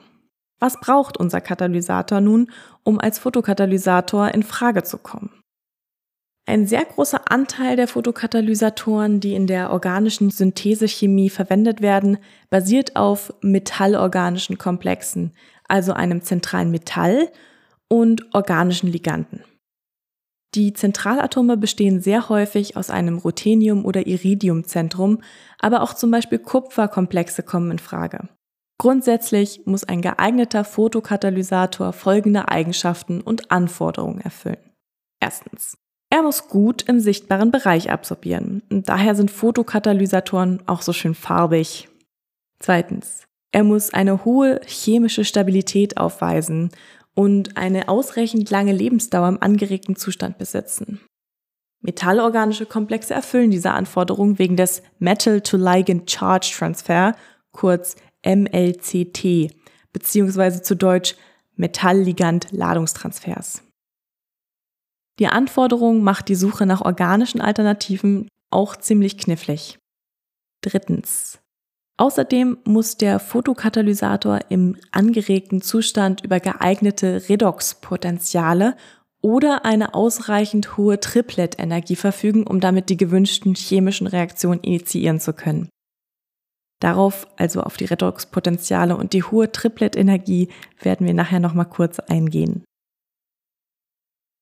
Was 0.61 0.79
braucht 0.79 1.17
unser 1.17 1.41
Katalysator 1.41 2.21
nun, 2.21 2.53
um 2.85 3.01
als 3.01 3.19
Photokatalysator 3.19 4.33
in 4.33 4.45
Frage 4.45 4.85
zu 4.85 4.99
kommen? 4.99 5.31
Ein 6.47 6.67
sehr 6.69 6.85
großer 6.85 7.31
Anteil 7.31 7.75
der 7.75 7.89
Photokatalysatoren, 7.89 9.19
die 9.19 9.35
in 9.35 9.49
der 9.49 9.73
organischen 9.73 10.31
Synthesechemie 10.31 11.29
verwendet 11.29 11.83
werden, 11.83 12.19
basiert 12.51 12.95
auf 12.95 13.35
metallorganischen 13.43 14.59
Komplexen, 14.59 15.33
also 15.67 15.93
einem 15.93 16.23
zentralen 16.23 16.71
Metall 16.71 17.29
und 17.89 18.33
organischen 18.33 18.91
Liganden. 18.91 19.43
Die 20.55 20.75
Zentralatome 20.75 21.57
bestehen 21.57 22.03
sehr 22.03 22.29
häufig 22.29 22.77
aus 22.77 22.91
einem 22.91 23.19
Ruthenium- 23.19 23.87
oder 23.87 24.07
Iridiumzentrum, 24.07 25.23
aber 25.59 25.83
auch 25.83 25.95
zum 25.95 26.11
Beispiel 26.11 26.39
Kupferkomplexe 26.39 27.43
kommen 27.43 27.71
in 27.71 27.79
Frage. 27.79 28.29
Grundsätzlich 28.79 29.63
muss 29.65 29.85
ein 29.85 30.03
geeigneter 30.03 30.65
Photokatalysator 30.65 31.93
folgende 31.93 32.49
Eigenschaften 32.49 33.21
und 33.21 33.51
Anforderungen 33.51 34.21
erfüllen. 34.21 34.59
Erstens. 35.21 35.79
Er 36.11 36.23
muss 36.23 36.49
gut 36.49 36.83
im 36.83 37.01
sichtbaren 37.01 37.51
Bereich 37.51 37.91
absorbieren. 37.91 38.63
Und 38.71 38.91
daher 38.91 39.15
sind 39.15 39.31
Photokatalysatoren 39.31 40.63
auch 40.67 40.83
so 40.83 40.93
schön 40.93 41.15
farbig. 41.15 41.89
Zweitens. 42.59 43.25
Er 43.53 43.65
muss 43.65 43.95
eine 43.95 44.25
hohe 44.25 44.61
chemische 44.67 45.25
Stabilität 45.25 45.97
aufweisen 45.97 46.71
und 47.15 47.57
eine 47.57 47.89
ausreichend 47.89 48.51
lange 48.51 48.73
Lebensdauer 48.73 49.29
im 49.29 49.43
angeregten 49.43 49.97
Zustand 49.97 50.39
besitzen. 50.39 51.01
Metallorganische 51.81 52.67
Komplexe 52.67 53.13
erfüllen 53.13 53.51
diese 53.51 53.73
Anforderung 53.73 54.39
wegen 54.39 54.57
des 54.57 54.83
Metal-to-Ligand 54.99 56.11
Charge 56.11 56.53
Transfer, 56.57 57.17
kurz 57.51 57.97
MLCT, 58.25 59.53
beziehungsweise 59.93 60.63
zu 60.63 60.77
Deutsch 60.77 61.17
Metall-Ligand-Ladungstransfers. 61.57 63.63
Die 65.19 65.27
Anforderung 65.27 66.03
macht 66.03 66.29
die 66.29 66.35
Suche 66.35 66.67
nach 66.67 66.81
organischen 66.81 67.41
Alternativen 67.41 68.29
auch 68.51 68.77
ziemlich 68.77 69.19
knifflig. 69.19 69.79
Drittens. 70.63 71.42
Außerdem 71.99 72.59
muss 72.65 72.97
der 72.97 73.19
Photokatalysator 73.19 74.41
im 74.49 74.77
angeregten 74.91 75.61
Zustand 75.61 76.25
über 76.25 76.41
geeignete 76.41 77.29
Redoxpotentiale 77.29 78.77
oder 79.21 79.65
eine 79.65 79.95
ausreichend 79.95 80.77
hohe 80.77 80.99
Triplet-Energie 80.99 81.97
verfügen, 81.97 82.45
um 82.45 82.61
damit 82.61 82.89
die 82.89 82.97
gewünschten 82.97 83.55
chemischen 83.55 84.07
Reaktionen 84.07 84.61
initiieren 84.61 85.21
zu 85.21 85.33
können. 85.33 85.69
Darauf, 86.81 87.29
also 87.37 87.63
auf 87.63 87.77
die 87.77 87.85
Redoxpotenziale 87.85 88.97
und 88.97 89.13
die 89.13 89.23
hohe 89.23 89.53
Triplet-Energie, 89.53 90.49
werden 90.81 91.07
wir 91.07 91.15
nachher 91.15 91.39
nochmal 91.39 91.69
kurz 91.69 92.01
eingehen. 92.01 92.65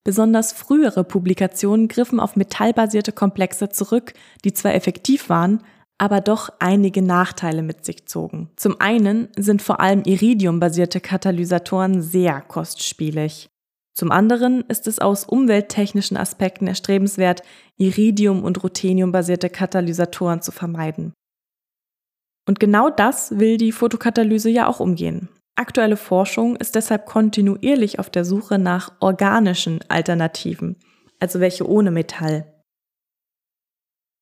Besonders 0.05 0.53
frühere 0.53 1.05
Publikationen 1.05 1.89
griffen 1.89 2.19
auf 2.19 2.37
metallbasierte 2.37 3.13
Komplexe 3.13 3.69
zurück, 3.69 4.15
die 4.47 4.55
zwar 4.55 4.73
effektiv 4.73 5.29
waren, 5.29 5.63
aber 6.01 6.23
doch 6.23 6.49
einige 6.61 7.03
Nachteile 7.03 7.63
mit 7.63 7.85
sich 7.85 8.07
zogen. 8.07 8.49
Zum 8.57 8.81
einen 8.81 9.29
sind 9.37 9.61
vor 9.61 9.81
allem 9.81 10.03
iridiumbasierte 10.03 10.99
Katalysatoren 10.99 12.01
sehr 12.01 12.41
kostspielig. 12.41 13.51
Zum 13.95 14.11
anderen 14.11 14.63
ist 14.63 14.87
es 14.87 14.99
aus 14.99 15.25
umwelttechnischen 15.25 16.17
Aspekten 16.17 16.67
erstrebenswert, 16.67 17.43
Iridium- 17.77 18.45
und 18.45 18.63
Rutheniumbasierte 18.65 19.51
Katalysatoren 19.51 20.41
zu 20.41 20.53
vermeiden. 20.53 21.13
Und 22.49 22.61
genau 22.61 22.89
das 22.89 23.39
will 23.39 23.59
die 23.59 23.71
Photokatalyse 23.71 24.49
ja 24.49 24.69
auch 24.69 24.81
umgehen. 24.81 25.29
Aktuelle 25.55 25.99
Forschung 25.99 26.57
ist 26.57 26.77
deshalb 26.77 27.05
kontinuierlich 27.05 27.99
auf 27.99 28.09
der 28.09 28.25
Suche 28.25 28.59
nach 28.59 28.91
organischen 29.01 29.81
Alternativen, 29.89 30.77
also 31.19 31.41
welche 31.41 31.69
ohne 31.69 31.91
Metall. 31.91 32.47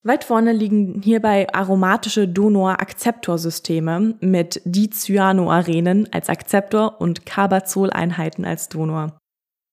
Weit 0.08 0.24
vorne 0.24 0.54
liegen 0.54 1.02
hierbei 1.04 1.46
aromatische 1.52 2.26
Donor-Akzeptorsysteme 2.26 4.14
mit 4.20 4.62
Dicyanoarenen 4.64 6.10
als 6.10 6.30
Akzeptor 6.30 6.98
und 6.98 7.26
Carbazoleinheiten 7.26 8.46
als 8.46 8.70
Donor. 8.70 9.18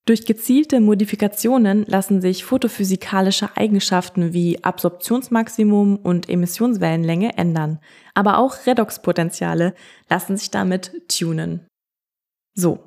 Durch 0.06 0.26
gezielte 0.26 0.82
Modifikationen 0.82 1.86
lassen 1.86 2.20
sich 2.20 2.44
photophysikalische 2.44 3.56
Eigenschaften 3.56 4.34
wie 4.34 4.62
Absorptionsmaximum 4.62 5.96
und 5.96 6.28
Emissionswellenlänge 6.28 7.38
ändern, 7.38 7.80
aber 8.14 8.38
auch 8.38 8.66
Redoxpotenziale 8.66 9.74
lassen 10.10 10.36
sich 10.36 10.52
damit 10.52 10.92
tunen. 11.08 11.66
So, 12.54 12.80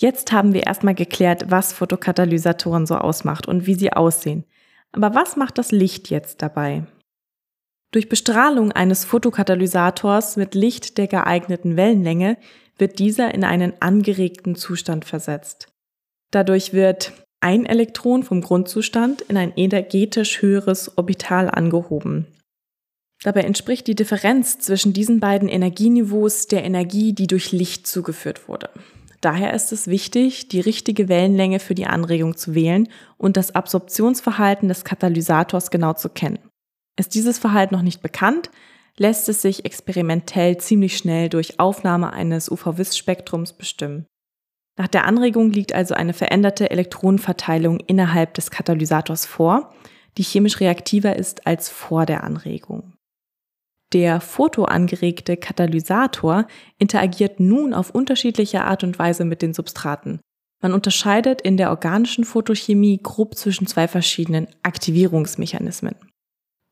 jetzt 0.00 0.32
haben 0.32 0.54
wir 0.54 0.64
erstmal 0.64 0.96
geklärt, 0.96 1.52
was 1.52 1.72
Fotokatalysatoren 1.72 2.86
so 2.86 2.96
ausmacht 2.96 3.46
und 3.46 3.68
wie 3.68 3.76
sie 3.76 3.92
aussehen. 3.92 4.44
Aber 4.92 5.14
was 5.14 5.36
macht 5.36 5.58
das 5.58 5.72
Licht 5.72 6.10
jetzt 6.10 6.42
dabei? 6.42 6.84
Durch 7.92 8.08
Bestrahlung 8.08 8.72
eines 8.72 9.04
Fotokatalysators 9.04 10.36
mit 10.36 10.54
Licht 10.54 10.96
der 10.98 11.08
geeigneten 11.08 11.76
Wellenlänge 11.76 12.36
wird 12.78 12.98
dieser 12.98 13.34
in 13.34 13.44
einen 13.44 13.74
angeregten 13.80 14.54
Zustand 14.54 15.04
versetzt. 15.04 15.68
Dadurch 16.30 16.72
wird 16.72 17.12
ein 17.40 17.66
Elektron 17.66 18.22
vom 18.22 18.42
Grundzustand 18.42 19.22
in 19.22 19.36
ein 19.36 19.52
energetisch 19.56 20.42
höheres 20.42 20.96
Orbital 20.96 21.50
angehoben. 21.50 22.26
Dabei 23.22 23.42
entspricht 23.42 23.86
die 23.86 23.94
Differenz 23.94 24.58
zwischen 24.58 24.92
diesen 24.92 25.20
beiden 25.20 25.48
Energieniveaus 25.48 26.46
der 26.46 26.64
Energie, 26.64 27.12
die 27.12 27.26
durch 27.26 27.52
Licht 27.52 27.86
zugeführt 27.86 28.48
wurde. 28.48 28.70
Daher 29.20 29.52
ist 29.52 29.70
es 29.72 29.86
wichtig, 29.86 30.48
die 30.48 30.60
richtige 30.60 31.08
Wellenlänge 31.08 31.60
für 31.60 31.74
die 31.74 31.86
Anregung 31.86 32.36
zu 32.36 32.54
wählen 32.54 32.88
und 33.18 33.36
das 33.36 33.54
Absorptionsverhalten 33.54 34.68
des 34.68 34.84
Katalysators 34.84 35.70
genau 35.70 35.92
zu 35.92 36.08
kennen. 36.08 36.38
Ist 36.98 37.14
dieses 37.14 37.38
Verhalten 37.38 37.74
noch 37.74 37.82
nicht 37.82 38.02
bekannt, 38.02 38.50
lässt 38.96 39.28
es 39.28 39.42
sich 39.42 39.64
experimentell 39.64 40.58
ziemlich 40.58 40.96
schnell 40.96 41.28
durch 41.28 41.60
Aufnahme 41.60 42.12
eines 42.12 42.50
UV-Vis-Spektrums 42.50 43.52
bestimmen. 43.52 44.06
Nach 44.78 44.88
der 44.88 45.04
Anregung 45.04 45.50
liegt 45.50 45.74
also 45.74 45.94
eine 45.94 46.14
veränderte 46.14 46.70
Elektronenverteilung 46.70 47.80
innerhalb 47.80 48.34
des 48.34 48.50
Katalysators 48.50 49.26
vor, 49.26 49.74
die 50.16 50.22
chemisch 50.22 50.60
reaktiver 50.60 51.16
ist 51.16 51.46
als 51.46 51.68
vor 51.68 52.06
der 52.06 52.24
Anregung. 52.24 52.94
Der 53.92 54.20
photoangeregte 54.20 55.36
Katalysator 55.36 56.46
interagiert 56.78 57.40
nun 57.40 57.74
auf 57.74 57.90
unterschiedliche 57.90 58.64
Art 58.64 58.84
und 58.84 58.96
Weise 58.98 59.24
mit 59.24 59.42
den 59.42 59.52
Substraten. 59.52 60.20
Man 60.62 60.72
unterscheidet 60.74 61.40
in 61.40 61.56
der 61.56 61.70
organischen 61.70 62.24
Photochemie 62.24 63.00
grob 63.02 63.34
zwischen 63.34 63.66
zwei 63.66 63.88
verschiedenen 63.88 64.46
Aktivierungsmechanismen. 64.62 65.96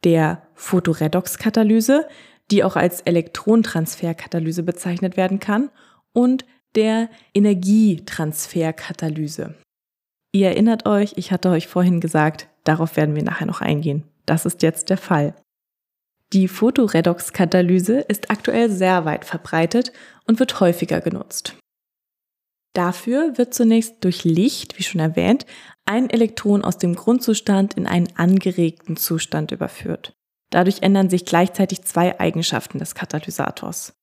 Der 0.04 0.42
Photoredoxkatalyse, 0.54 2.06
die 2.50 2.62
auch 2.62 2.76
als 2.76 3.00
Elektronentransferkatalyse 3.00 4.62
bezeichnet 4.62 5.16
werden 5.16 5.40
kann, 5.40 5.70
und 6.12 6.44
der 6.75 7.08
Energietransferkatalyse. 7.34 9.54
Ihr 10.32 10.48
erinnert 10.48 10.87
euch, 10.87 11.14
ich 11.16 11.32
hatte 11.32 11.48
euch 11.50 11.66
vorhin 11.66 12.00
gesagt, 12.00 12.48
darauf 12.64 12.96
werden 12.96 13.16
wir 13.16 13.22
nachher 13.22 13.46
noch 13.46 13.62
eingehen. 13.62 14.04
Das 14.26 14.46
ist 14.46 14.62
jetzt 14.62 14.90
der 14.90 14.98
Fall. 14.98 15.34
Die 16.32 16.47
Photoredox-Katalyse 16.49 18.00
ist 18.00 18.30
aktuell 18.30 18.70
sehr 18.70 19.04
weit 19.04 19.25
verbreitet 19.25 19.92
und 20.26 20.38
wird 20.38 20.61
häufiger 20.61 21.00
genutzt. 21.00 21.56
Dafür 22.75 23.38
wird 23.38 23.54
zunächst 23.54 24.04
durch 24.04 24.25
Licht, 24.25 24.78
wie 24.78 24.82
schon 24.82 25.00
erwähnt, 25.00 25.47
ein 25.87 26.11
Elektron 26.11 26.64
aus 26.64 26.76
dem 26.76 26.94
Grundzustand 26.94 27.75
in 27.75 27.87
einen 27.87 28.14
angeregten 28.16 28.97
Zustand 28.97 29.52
überführt. 29.52 30.12
Dadurch 30.50 30.82
ändern 30.82 31.11
sich 31.11 31.25
gleichzeitig 31.25 31.82
zwei 31.82 32.20
Eigenschaften 32.20 32.78
des 32.78 32.94
Katalysators. 32.94 33.94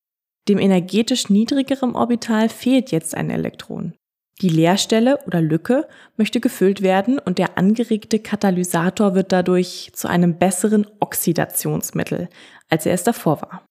Dem 0.47 0.59
energetisch 0.59 1.29
niedrigeren 1.29 1.95
Orbital 1.95 2.49
fehlt 2.49 2.91
jetzt 2.91 3.15
ein 3.15 3.29
Elektron. 3.29 3.93
Die 4.41 4.49
Leerstelle 4.49 5.19
oder 5.25 5.41
Lücke 5.41 5.87
möchte 6.17 6.41
gefüllt 6.41 6.81
werden 6.81 7.19
und 7.19 7.37
der 7.37 7.57
angeregte 7.57 8.19
Katalysator 8.19 9.15
wird 9.15 9.31
dadurch 9.31 9.91
zu 9.93 10.09
einem 10.09 10.37
besseren 10.37 10.85
Oxidationsmittel, 10.99 12.27
als 12.69 12.85
er 12.85 12.93
es 12.93 13.03
davor 13.03 13.41
war. 13.41 13.65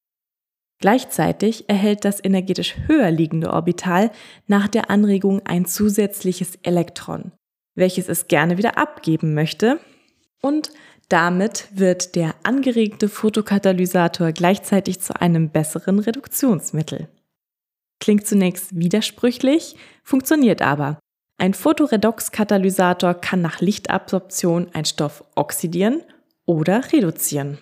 Gleichzeitig 0.80 1.68
erhält 1.68 2.04
das 2.04 2.22
energetisch 2.22 2.76
höher 2.86 3.10
liegende 3.10 3.52
Orbital 3.52 4.10
nach 4.46 4.68
der 4.68 4.90
Anregung 4.90 5.40
ein 5.44 5.66
zusätzliches 5.66 6.58
Elektron, 6.62 7.32
welches 7.74 8.08
es 8.08 8.28
gerne 8.28 8.58
wieder 8.58 8.78
abgeben 8.78 9.34
möchte 9.34 9.80
und 10.40 10.70
damit 11.08 11.68
wird 11.72 12.16
der 12.16 12.34
angeregte 12.42 13.08
Photokatalysator 13.08 14.32
gleichzeitig 14.32 15.00
zu 15.00 15.20
einem 15.20 15.50
besseren 15.50 15.98
Reduktionsmittel. 15.98 17.08
Klingt 18.04 18.26
zunächst 18.26 18.76
widersprüchlich, 18.76 19.76
funktioniert 20.02 20.60
aber. 20.60 20.98
Ein 21.38 21.54
Photoredox-Katalysator 21.54 23.14
kann 23.14 23.40
nach 23.40 23.62
Lichtabsorption 23.62 24.68
einen 24.74 24.84
Stoff 24.84 25.24
oxidieren 25.34 26.02
oder 26.44 26.92
reduzieren. 26.92 27.56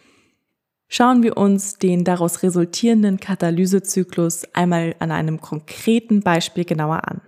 Schauen 0.88 1.22
wir 1.22 1.36
uns 1.36 1.78
den 1.78 2.02
daraus 2.02 2.42
resultierenden 2.42 3.20
Katalysezyklus 3.20 4.42
einmal 4.52 4.96
an 4.98 5.12
einem 5.12 5.40
konkreten 5.40 6.22
Beispiel 6.22 6.64
genauer 6.64 7.06
an. 7.06 7.20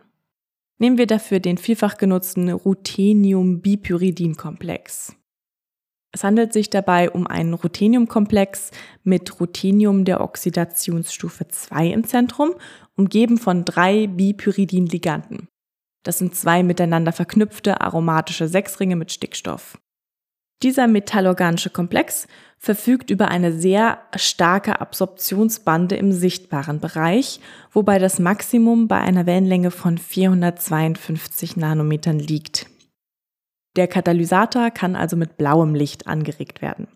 Nehmen 0.78 0.98
wir 0.98 1.06
dafür 1.06 1.38
den 1.38 1.56
vielfach 1.56 1.98
genutzten 1.98 2.50
Ruthenium-Bipyridin-Komplex. 2.50 5.14
Es 6.14 6.22
handelt 6.22 6.52
sich 6.52 6.70
dabei 6.70 7.10
um 7.10 7.26
einen 7.26 7.54
Rutheniumkomplex 7.54 8.70
mit 9.02 9.40
Ruthenium 9.40 10.04
der 10.04 10.20
Oxidationsstufe 10.20 11.48
2 11.48 11.88
im 11.88 12.06
Zentrum, 12.06 12.54
umgeben 12.96 13.38
von 13.38 13.64
drei 13.64 14.06
Bipyridin-Liganden. 14.06 15.48
Das 16.04 16.18
sind 16.18 16.36
zwei 16.36 16.62
miteinander 16.62 17.12
verknüpfte 17.12 17.80
aromatische 17.80 18.48
Sechsringe 18.48 18.96
mit 18.96 19.10
Stickstoff. 19.10 19.78
Dieser 20.62 20.86
metallorganische 20.86 21.70
Komplex 21.70 22.26
verfügt 22.58 23.10
über 23.10 23.28
eine 23.28 23.52
sehr 23.52 23.98
starke 24.16 24.80
Absorptionsbande 24.80 25.96
im 25.96 26.12
sichtbaren 26.12 26.80
Bereich, 26.80 27.40
wobei 27.72 27.98
das 27.98 28.18
Maximum 28.18 28.88
bei 28.88 28.98
einer 29.00 29.26
Wellenlänge 29.26 29.70
von 29.70 29.98
452 29.98 31.56
Nanometern 31.56 32.18
liegt. 32.18 32.66
Der 33.76 33.88
Katalysator 33.88 34.70
kann 34.70 34.96
also 34.96 35.16
mit 35.16 35.36
blauem 35.36 35.74
Licht 35.74 36.06
angeregt 36.06 36.62
werden. 36.62 36.88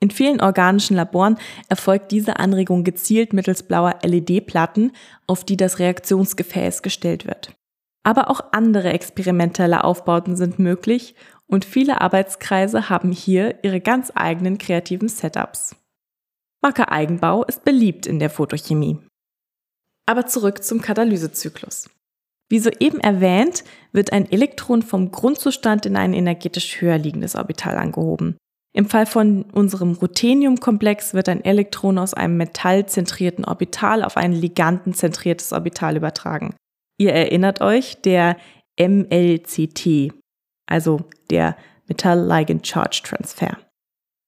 In 0.00 0.10
vielen 0.10 0.40
organischen 0.40 0.96
Laboren 0.96 1.38
erfolgt 1.68 2.12
diese 2.12 2.38
Anregung 2.38 2.84
gezielt 2.84 3.32
mittels 3.32 3.62
blauer 3.62 3.98
LED-Platten, 4.02 4.92
auf 5.26 5.44
die 5.44 5.56
das 5.56 5.78
Reaktionsgefäß 5.78 6.82
gestellt 6.82 7.26
wird. 7.26 7.54
Aber 8.02 8.30
auch 8.30 8.52
andere 8.52 8.92
experimentelle 8.92 9.84
Aufbauten 9.84 10.36
sind 10.36 10.58
möglich 10.58 11.14
und 11.46 11.64
viele 11.64 12.00
Arbeitskreise 12.00 12.90
haben 12.90 13.10
hier 13.10 13.58
ihre 13.64 13.80
ganz 13.80 14.12
eigenen 14.14 14.58
kreativen 14.58 15.08
Setups. 15.08 15.76
Marker 16.62 16.92
Eigenbau 16.92 17.44
ist 17.44 17.64
beliebt 17.64 18.06
in 18.06 18.18
der 18.18 18.30
Photochemie. 18.30 18.98
Aber 20.04 20.26
zurück 20.26 20.62
zum 20.62 20.80
Katalysezyklus. 20.82 21.90
Wie 22.48 22.60
soeben 22.60 23.00
erwähnt, 23.00 23.64
wird 23.92 24.12
ein 24.12 24.30
Elektron 24.30 24.82
vom 24.82 25.10
Grundzustand 25.10 25.84
in 25.86 25.96
ein 25.96 26.12
energetisch 26.12 26.80
höher 26.80 26.98
liegendes 26.98 27.34
Orbital 27.34 27.76
angehoben. 27.76 28.36
Im 28.76 28.84
Fall 28.84 29.06
von 29.06 29.44
unserem 29.52 29.92
Rutheniumkomplex 29.92 31.14
wird 31.14 31.30
ein 31.30 31.42
Elektron 31.42 31.96
aus 31.96 32.12
einem 32.12 32.36
metallzentrierten 32.36 33.46
Orbital 33.46 34.04
auf 34.04 34.18
ein 34.18 34.34
ligandenzentriertes 34.34 35.54
Orbital 35.54 35.96
übertragen. 35.96 36.54
Ihr 36.98 37.14
erinnert 37.14 37.62
euch, 37.62 38.02
der 38.02 38.36
MLCT. 38.78 40.12
also 40.66 41.00
der 41.30 41.56
Metall-Ligand-Charge-Transfer. 41.88 43.56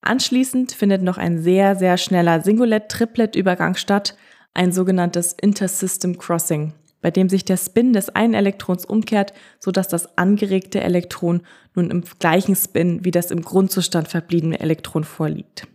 Anschließend 0.01 0.73
findet 0.73 1.03
noch 1.03 1.19
ein 1.19 1.43
sehr, 1.43 1.77
sehr 1.77 1.99
schneller 1.99 2.41
Singlet-Triplet-Übergang 2.41 3.75
statt, 3.75 4.17
ein 4.55 4.73
sogenanntes 4.73 5.35
Intersystem 5.35 6.17
Crossing, 6.17 6.73
bei 7.03 7.11
dem 7.11 7.29
sich 7.29 7.45
der 7.45 7.59
Spin 7.59 7.93
des 7.93 8.09
einen 8.09 8.33
Elektrons 8.33 8.87
umkehrt, 8.87 9.35
sodass 9.61 9.89
das 9.89 10.17
angeregte 10.17 10.81
Elektron 10.81 11.43
nun 11.79 11.91
im 11.91 12.05
gleichen 12.19 12.57
Spin 12.57 13.05
wie 13.05 13.11
das 13.11 13.31
im 13.31 13.43
Grundzustand 13.43 14.09
verbliebene 14.09 14.61
Elektron 14.61 15.05
vorliegt. 15.05 15.67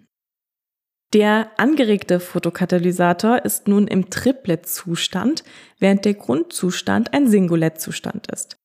Der 1.14 1.52
angeregte 1.58 2.20
Photokatalysator 2.20 3.46
ist 3.46 3.68
nun 3.68 3.88
im 3.88 4.10
Triplet-Zustand, 4.10 5.44
während 5.80 6.06
der 6.06 6.16
Grundzustand 6.16 7.14
ein 7.14 7.28
Singulett-Zustand 7.28 8.28
ist. 8.32 8.58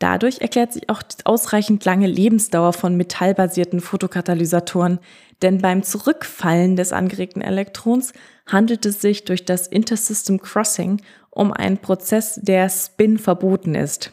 Dadurch 0.00 0.40
erklärt 0.40 0.74
sich 0.74 0.90
auch 0.90 1.02
die 1.02 1.24
ausreichend 1.24 1.84
lange 1.86 2.06
Lebensdauer 2.06 2.74
von 2.74 2.96
metallbasierten 2.96 3.80
Fotokatalysatoren, 3.80 4.98
denn 5.40 5.62
beim 5.62 5.82
Zurückfallen 5.82 6.76
des 6.76 6.92
angeregten 6.92 7.40
Elektrons 7.40 8.12
handelt 8.46 8.84
es 8.84 9.00
sich 9.00 9.24
durch 9.24 9.46
das 9.46 9.66
Intersystem 9.66 10.40
Crossing 10.40 11.00
um 11.30 11.52
einen 11.52 11.78
Prozess, 11.78 12.38
der 12.42 12.68
Spin 12.68 13.18
verboten 13.18 13.74
ist. 13.74 14.12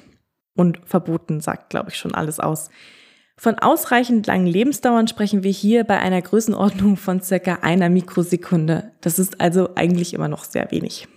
Und 0.56 0.80
verboten 0.86 1.40
sagt, 1.40 1.70
glaube 1.70 1.90
ich, 1.90 1.96
schon 1.96 2.14
alles 2.14 2.40
aus. 2.40 2.70
Von 3.38 3.58
ausreichend 3.58 4.28
langen 4.28 4.46
Lebensdauern 4.46 5.08
sprechen 5.08 5.44
wir 5.44 5.52
hier 5.52 5.84
bei 5.84 5.98
einer 6.00 6.22
Größenordnung 6.22 6.98
von 6.98 7.22
circa 7.22 7.60
einer 7.62 7.90
Mikrosekunde. 7.90 8.92
Das 9.02 9.18
ist 9.18 9.42
also 9.42 9.70
eigentlich 9.76 10.14
immer 10.14 10.28
noch 10.28 10.44
sehr 10.44 10.70
wenig. 10.72 11.08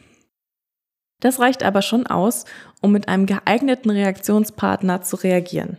Das 1.20 1.40
reicht 1.40 1.62
aber 1.62 1.82
schon 1.82 2.06
aus, 2.06 2.44
um 2.80 2.92
mit 2.92 3.08
einem 3.08 3.26
geeigneten 3.26 3.90
Reaktionspartner 3.90 5.02
zu 5.02 5.16
reagieren. 5.16 5.76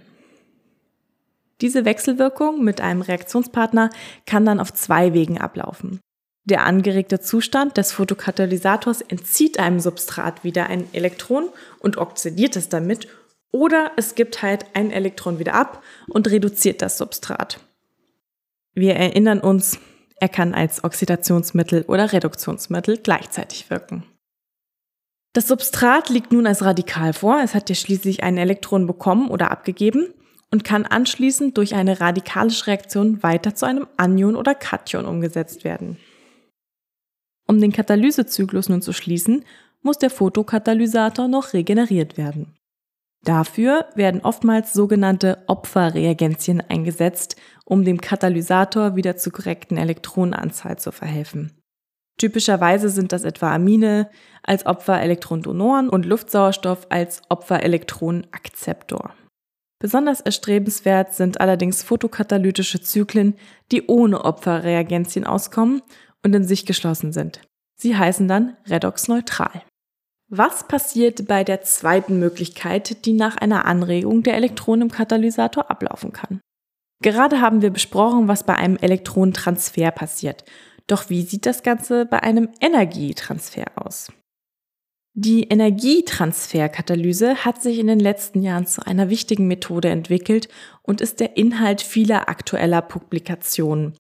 Diese 1.62 1.86
Wechselwirkung 1.86 2.64
mit 2.64 2.82
einem 2.82 3.02
Reaktionspartner 3.02 3.90
kann 4.26 4.46
dann 4.46 4.60
auf 4.60 4.74
zwei 4.74 5.14
Wegen 5.14 5.40
ablaufen. 5.40 6.00
Der 6.44 6.66
angeregte 6.66 7.20
Zustand 7.20 7.78
des 7.78 7.92
Fotokatalysators 7.92 9.02
entzieht 9.02 9.58
einem 9.58 9.80
Substrat 9.80 10.44
wieder 10.44 10.68
ein 10.68 10.88
Elektron 10.94 11.50
und 11.80 11.98
oxidiert 11.98 12.56
es 12.56 12.70
damit 12.70 13.08
oder 13.56 13.94
es 13.96 14.16
gibt 14.16 14.42
halt 14.42 14.66
ein 14.74 14.92
Elektron 14.92 15.40
wieder 15.40 15.54
ab 15.54 15.82
und 16.10 16.30
reduziert 16.30 16.82
das 16.82 16.98
Substrat. 16.98 17.62
Wir 18.74 18.98
erinnern 18.98 19.40
uns, 19.40 19.80
er 20.18 20.28
kann 20.28 20.54
als 20.54 20.84
Oxidationsmittel 20.84 21.84
oder 21.84 22.12
Reduktionsmittel 22.12 22.98
gleichzeitig 22.98 23.70
wirken. 23.70 24.04
Das 25.32 25.48
Substrat 25.48 26.10
liegt 26.10 26.34
nun 26.34 26.48
als 26.48 26.64
Radikal 26.66 27.14
vor. 27.14 27.40
Es 27.42 27.56
hat 27.56 27.70
ja 27.70 27.76
schließlich 27.76 28.24
ein 28.24 28.38
Elektron 28.38 28.88
bekommen 28.88 29.30
oder 29.30 29.52
abgegeben 29.52 30.14
und 30.52 30.66
kann 30.66 30.86
anschließend 30.86 31.58
durch 31.58 31.76
eine 31.76 32.02
radikalische 32.02 32.68
Reaktion 32.68 33.24
weiter 33.24 33.56
zu 33.56 33.66
einem 33.66 33.88
Anion 33.96 34.36
oder 34.36 34.54
Kation 34.54 35.06
umgesetzt 35.06 35.64
werden. 35.64 35.98
Um 37.48 37.62
den 37.62 37.72
Katalysezyklus 37.72 38.68
nun 38.68 38.82
zu 38.82 38.92
schließen, 38.92 39.46
muss 39.82 39.98
der 39.98 40.10
Photokatalysator 40.10 41.30
noch 41.30 41.54
regeneriert 41.54 42.18
werden. 42.18 42.54
Dafür 43.25 43.88
werden 43.96 44.22
oftmals 44.22 44.72
sogenannte 44.72 45.39
Opferreagenzien 45.48 46.62
eingesetzt, 46.62 47.36
um 47.65 47.84
dem 47.84 48.00
Katalysator 48.00 48.96
wieder 48.96 49.17
zur 49.17 49.34
korrekten 49.34 49.77
Elektronenanzahl 49.77 50.77
zu 50.77 50.91
verhelfen. 50.91 51.51
Typischerweise 52.20 52.89
sind 52.89 53.12
das 53.12 53.24
etwa 53.24 53.51
Amine 53.51 54.10
als 54.44 54.67
Opferelektrondonoren 54.67 55.89
und 55.89 56.05
Luftsauerstoff 56.05 56.86
als 56.89 57.24
Opferelektronenakzeptor. 57.29 59.15
Besonders 59.79 60.22
erstrebenswert 60.22 61.15
sind 61.15 61.41
allerdings 61.41 61.84
photokatalytische 61.84 62.79
Zyklen, 62.79 63.36
die 63.72 63.88
ohne 63.88 64.24
Opferreagenzien 64.24 65.25
auskommen 65.25 65.82
und 66.24 66.34
in 66.34 66.46
sich 66.46 66.67
geschlossen 66.67 67.12
sind. 67.12 67.41
Sie 67.75 67.98
heißen 67.98 68.27
dann 68.27 68.55
redoxneutral. 68.67 69.63
Was 70.27 70.67
passiert 70.67 71.27
bei 71.27 71.44
der 71.44 71.62
zweiten 71.62 72.19
Möglichkeit, 72.19 73.06
die 73.06 73.13
nach 73.13 73.38
einer 73.38 73.65
Anregung 73.65 74.23
der 74.23 74.36
Elektronen 74.36 74.84
im 74.84 74.91
Katalysator 74.91 75.69
ablaufen 75.69 76.13
kann? 76.13 76.41
Gerade 77.04 77.41
haben 77.41 77.62
wir 77.62 77.69
besprochen, 77.69 78.28
was 78.28 78.43
bei 78.43 78.56
einem 78.56 78.78
Elektronentransfer 78.78 79.91
passiert. 79.91 80.45
Doch 80.88 81.10
wie 81.10 81.21
sieht 81.21 81.45
das 81.45 81.62
Ganze 81.62 82.06
bei 82.06 82.23
einem 82.23 82.50
Energietransfer 82.60 83.65
aus? 83.76 84.12
Die 85.17 85.43
Energietransferkatalyse 85.43 87.45
hat 87.45 87.62
sich 87.62 87.80
in 87.80 87.88
den 87.88 88.00
letzten 88.00 88.41
Jahren 88.41 88.67
zu 88.67 88.86
einer 88.86 89.10
wichtigen 89.10 89.47
Methode 89.47 89.89
entwickelt 89.89 90.50
und 90.82 91.00
ist 91.00 91.19
der 91.19 91.38
Inhalt 91.38 91.82
vieler 91.82 92.28
aktueller 92.28 92.82
Publikationen. 92.82 93.95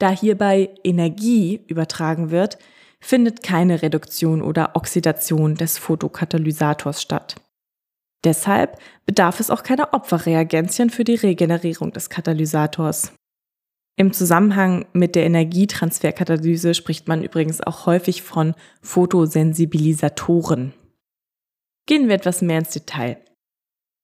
Da 0.00 0.10
hierbei 0.10 0.70
Energie 0.82 1.60
übertragen 1.68 2.30
wird, 2.30 2.58
findet 3.02 3.42
keine 3.42 3.82
Reduktion 3.82 4.42
oder 4.42 4.76
Oxidation 4.76 5.54
des 5.54 5.78
Photokatalysators 5.78 7.02
statt. 7.02 7.36
Deshalb 8.24 8.78
bedarf 9.06 9.40
es 9.40 9.50
auch 9.50 9.62
keiner 9.62 9.94
Opferreagenzien 9.94 10.90
für 10.90 11.04
die 11.04 11.14
Regenerierung 11.14 11.92
des 11.92 12.10
Katalysators. 12.10 13.12
Im 13.96 14.12
Zusammenhang 14.12 14.86
mit 14.92 15.14
der 15.14 15.24
Energietransferkatalyse 15.24 16.74
spricht 16.74 17.08
man 17.08 17.22
übrigens 17.22 17.60
auch 17.60 17.86
häufig 17.86 18.22
von 18.22 18.54
Photosensibilisatoren. 18.82 20.72
Gehen 21.86 22.08
wir 22.08 22.14
etwas 22.14 22.40
mehr 22.42 22.58
ins 22.58 22.70
Detail. 22.70 23.18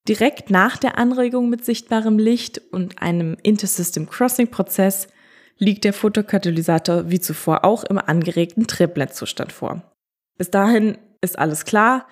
Direkt 0.09 0.51
nach 0.51 0.77
der 0.77 0.99
Anregung 0.99 1.49
mit 1.49 1.65
sichtbarem 1.65 2.19
Licht 2.19 2.61
und 2.73 3.03
einem 3.03 3.37
Intersystem 3.43 4.09
Crossing 4.09 4.49
Prozess 4.49 5.09
liegt 5.59 5.85
der 5.85 5.93
Photokatalysator 5.93 7.11
wie 7.11 7.21
zuvor 7.21 7.65
auch 7.65 7.85
im 7.85 7.99
angeregten 7.99 8.67
Triplet-Zustand 8.67 9.53
vor. 9.53 9.83
Bis 10.37 10.51
dahin 10.51 10.99
ist 11.21 11.39
alles 11.39 11.65
klar 11.65 12.07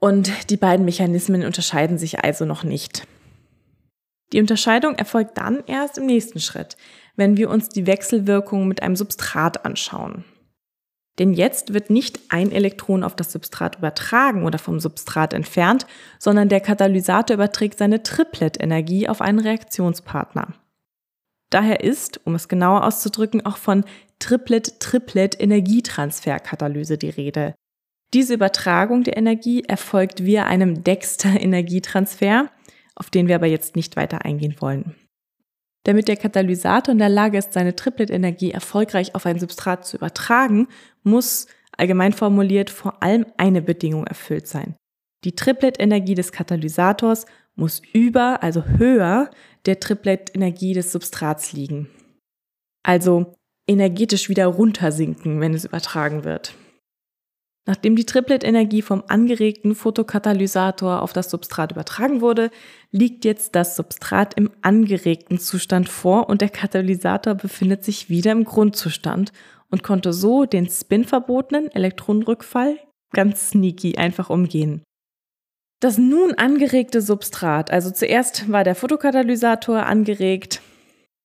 und 0.00 0.50
die 0.50 0.56
beiden 0.56 0.84
Mechanismen 0.84 1.44
unterscheiden 1.44 1.98
sich 1.98 2.24
also 2.24 2.44
noch 2.44 2.64
nicht. 2.64 3.06
Die 4.32 4.40
Unterscheidung 4.40 4.94
erfolgt 4.94 5.38
dann 5.38 5.62
erst 5.66 5.98
im 5.98 6.06
nächsten 6.06 6.40
Schritt, 6.40 6.76
wenn 7.16 7.36
wir 7.36 7.50
uns 7.50 7.68
die 7.68 7.86
Wechselwirkung 7.86 8.66
mit 8.66 8.82
einem 8.82 8.96
Substrat 8.96 9.64
anschauen. 9.64 10.24
Denn 11.18 11.34
jetzt 11.34 11.74
wird 11.74 11.90
nicht 11.90 12.20
ein 12.30 12.50
Elektron 12.50 13.04
auf 13.04 13.14
das 13.14 13.32
Substrat 13.32 13.76
übertragen 13.76 14.44
oder 14.44 14.58
vom 14.58 14.80
Substrat 14.80 15.34
entfernt, 15.34 15.86
sondern 16.18 16.48
der 16.48 16.60
Katalysator 16.60 17.34
überträgt 17.34 17.78
seine 17.78 18.02
Triplet-Energie 18.02 19.08
auf 19.08 19.20
einen 19.20 19.38
Reaktionspartner. 19.38 20.54
Daher 21.52 21.84
ist, 21.84 22.20
um 22.24 22.34
es 22.34 22.48
genauer 22.48 22.82
auszudrücken, 22.84 23.44
auch 23.44 23.58
von 23.58 23.84
Triplet-Triplet-Energietransferkatalyse 24.20 26.96
die 26.96 27.10
Rede. 27.10 27.54
Diese 28.14 28.32
Übertragung 28.34 29.04
der 29.04 29.18
Energie 29.18 29.62
erfolgt 29.62 30.24
via 30.24 30.46
einem 30.46 30.82
Dexter-Energietransfer, 30.82 32.50
auf 32.94 33.10
den 33.10 33.28
wir 33.28 33.34
aber 33.34 33.46
jetzt 33.46 33.76
nicht 33.76 33.96
weiter 33.96 34.24
eingehen 34.24 34.56
wollen. 34.60 34.94
Damit 35.84 36.08
der 36.08 36.16
Katalysator 36.16 36.92
in 36.92 36.98
der 36.98 37.10
Lage 37.10 37.36
ist, 37.36 37.52
seine 37.52 37.76
Triplet-Energie 37.76 38.52
erfolgreich 38.52 39.14
auf 39.14 39.26
ein 39.26 39.38
Substrat 39.38 39.84
zu 39.84 39.98
übertragen, 39.98 40.68
muss, 41.02 41.48
allgemein 41.76 42.14
formuliert, 42.14 42.70
vor 42.70 43.02
allem 43.02 43.26
eine 43.36 43.60
Bedingung 43.60 44.06
erfüllt 44.06 44.46
sein. 44.46 44.74
Die 45.24 45.36
Triplet-Energie 45.36 46.14
des 46.14 46.32
Katalysators 46.32 47.26
muss 47.54 47.82
über, 47.92 48.42
also 48.42 48.64
höher, 48.64 49.30
der 49.66 49.80
Triplet-Energie 49.80 50.74
des 50.74 50.92
Substrats 50.92 51.52
liegen. 51.52 51.88
Also 52.82 53.34
energetisch 53.68 54.28
wieder 54.28 54.46
runtersinken, 54.46 55.40
wenn 55.40 55.54
es 55.54 55.64
übertragen 55.64 56.24
wird. 56.24 56.54
Nachdem 57.64 57.94
die 57.94 58.06
Triplet-Energie 58.06 58.82
vom 58.82 59.04
angeregten 59.06 59.76
Photokatalysator 59.76 61.00
auf 61.00 61.12
das 61.12 61.30
Substrat 61.30 61.70
übertragen 61.70 62.20
wurde, 62.20 62.50
liegt 62.90 63.24
jetzt 63.24 63.54
das 63.54 63.76
Substrat 63.76 64.34
im 64.34 64.50
angeregten 64.62 65.38
Zustand 65.38 65.88
vor 65.88 66.28
und 66.28 66.40
der 66.40 66.48
Katalysator 66.48 67.34
befindet 67.34 67.84
sich 67.84 68.10
wieder 68.10 68.32
im 68.32 68.42
Grundzustand 68.42 69.32
und 69.70 69.84
konnte 69.84 70.12
so 70.12 70.44
den 70.44 70.68
spinverbotenen 70.68 71.70
Elektronenrückfall 71.70 72.78
ganz 73.12 73.50
sneaky 73.50 73.96
einfach 73.96 74.28
umgehen. 74.28 74.82
Das 75.82 75.98
nun 75.98 76.34
angeregte 76.34 77.02
Substrat, 77.02 77.72
also 77.72 77.90
zuerst 77.90 78.52
war 78.52 78.62
der 78.62 78.76
Photokatalysator 78.76 79.84
angeregt, 79.84 80.62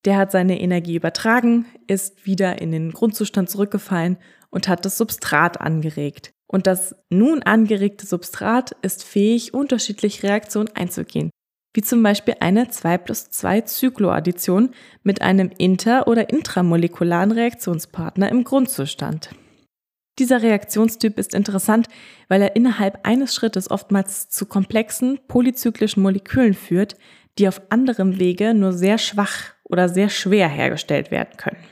der 0.03 0.17
hat 0.17 0.31
seine 0.31 0.59
Energie 0.59 0.95
übertragen, 0.95 1.67
ist 1.85 2.25
wieder 2.25 2.59
in 2.59 2.71
den 2.71 2.91
Grundzustand 2.91 3.51
zurückgefallen 3.51 4.17
und 4.49 4.67
hat 4.67 4.83
das 4.83 4.97
Substrat 4.97 5.61
angeregt. 5.61 6.33
Und 6.47 6.65
das 6.65 6.95
nun 7.11 7.43
angeregte 7.43 8.07
Substrat 8.07 8.75
ist 8.81 9.03
fähig, 9.03 9.53
unterschiedliche 9.53 10.23
Reaktionen 10.23 10.69
einzugehen, 10.73 11.29
wie 11.75 11.83
zum 11.83 12.01
Beispiel 12.01 12.37
eine 12.39 12.67
2 12.67 12.97
plus 12.97 13.29
2 13.29 13.61
Zykloaddition 13.61 14.71
mit 15.03 15.21
einem 15.21 15.51
inter- 15.59 16.07
oder 16.07 16.31
intramolekularen 16.31 17.31
Reaktionspartner 17.31 18.29
im 18.29 18.43
Grundzustand. 18.43 19.29
Dieser 20.19 20.41
Reaktionstyp 20.41 21.19
ist 21.19 21.33
interessant, 21.33 21.87
weil 22.27 22.41
er 22.41 22.55
innerhalb 22.55 23.05
eines 23.05 23.35
Schrittes 23.35 23.69
oftmals 23.69 24.29
zu 24.29 24.45
komplexen 24.45 25.19
polyzyklischen 25.27 26.01
Molekülen 26.01 26.53
führt, 26.53 26.95
die 27.37 27.47
auf 27.47 27.61
anderem 27.69 28.19
Wege 28.19 28.53
nur 28.53 28.73
sehr 28.73 28.97
schwach 28.97 29.53
oder 29.63 29.89
sehr 29.89 30.09
schwer 30.09 30.47
hergestellt 30.47 31.11
werden 31.11 31.37
können. 31.37 31.63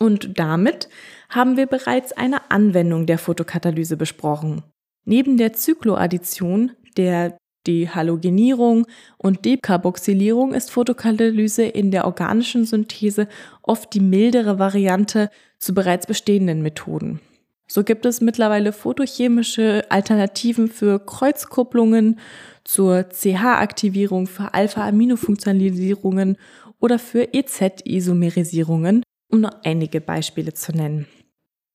Und 0.00 0.36
damit 0.38 0.88
haben 1.28 1.56
wir 1.56 1.66
bereits 1.66 2.12
eine 2.12 2.50
Anwendung 2.50 3.06
der 3.06 3.18
Photokatalyse 3.18 3.96
besprochen. 3.96 4.64
Neben 5.04 5.36
der 5.36 5.52
Zykloaddition, 5.52 6.72
der 6.96 7.38
Dehalogenierung 7.66 8.86
und 9.18 9.44
Dekarboxylierung 9.44 10.54
ist 10.54 10.70
Photokatalyse 10.70 11.64
in 11.64 11.90
der 11.90 12.04
organischen 12.04 12.64
Synthese 12.64 13.28
oft 13.62 13.94
die 13.94 14.00
mildere 14.00 14.58
Variante 14.58 15.30
zu 15.58 15.74
bereits 15.74 16.06
bestehenden 16.06 16.62
Methoden. 16.62 17.20
So 17.66 17.84
gibt 17.84 18.04
es 18.04 18.20
mittlerweile 18.20 18.72
photochemische 18.72 19.84
Alternativen 19.88 20.68
für 20.68 20.98
Kreuzkupplungen, 20.98 22.18
zur 22.64 23.08
CH-Aktivierung, 23.08 24.26
für 24.26 24.54
Alpha-Aminofunktionalisierungen 24.54 26.36
oder 26.80 26.98
für 26.98 27.32
EZ-Isomerisierungen, 27.32 29.02
um 29.28 29.40
nur 29.40 29.64
einige 29.64 30.00
Beispiele 30.00 30.52
zu 30.52 30.72
nennen. 30.72 31.06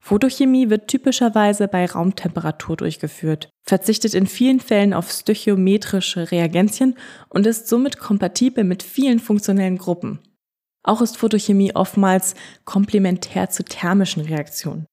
Photochemie 0.07 0.69
wird 0.69 0.87
typischerweise 0.87 1.67
bei 1.67 1.85
Raumtemperatur 1.85 2.77
durchgeführt, 2.77 3.49
verzichtet 3.67 4.13
in 4.13 4.25
vielen 4.25 4.61
Fällen 4.61 4.93
auf 4.93 5.11
stöchiometrische 5.11 6.31
Reagenzien 6.31 6.95
und 7.27 7.45
ist 7.45 7.67
somit 7.67 7.99
kompatibel 7.99 8.63
mit 8.63 8.83
vielen 8.83 9.19
funktionellen 9.19 9.77
Gruppen. 9.77 10.19
Auch 10.81 11.01
ist 11.01 11.17
Photochemie 11.17 11.75
oftmals 11.75 12.35
komplementär 12.63 13.49
zu 13.49 13.65
thermischen 13.65 14.23
Reaktionen. 14.23 14.85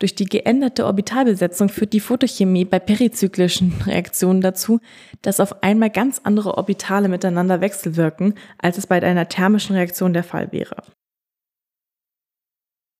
Durch 0.00 0.14
die 0.14 0.24
geänderte 0.24 0.86
Orbitalbesetzung 0.86 1.68
führt 1.68 1.92
die 1.92 2.00
Photochemie 2.00 2.64
bei 2.64 2.78
perizyklischen 2.78 3.74
Reaktionen 3.84 4.40
dazu, 4.40 4.80
dass 5.20 5.38
auf 5.38 5.62
einmal 5.62 5.90
ganz 5.90 6.22
andere 6.24 6.56
Orbitale 6.56 7.08
miteinander 7.10 7.60
wechselwirken, 7.60 8.32
als 8.56 8.78
es 8.78 8.86
bei 8.86 9.02
einer 9.02 9.28
thermischen 9.28 9.76
Reaktion 9.76 10.14
der 10.14 10.24
Fall 10.24 10.50
wäre. 10.50 10.82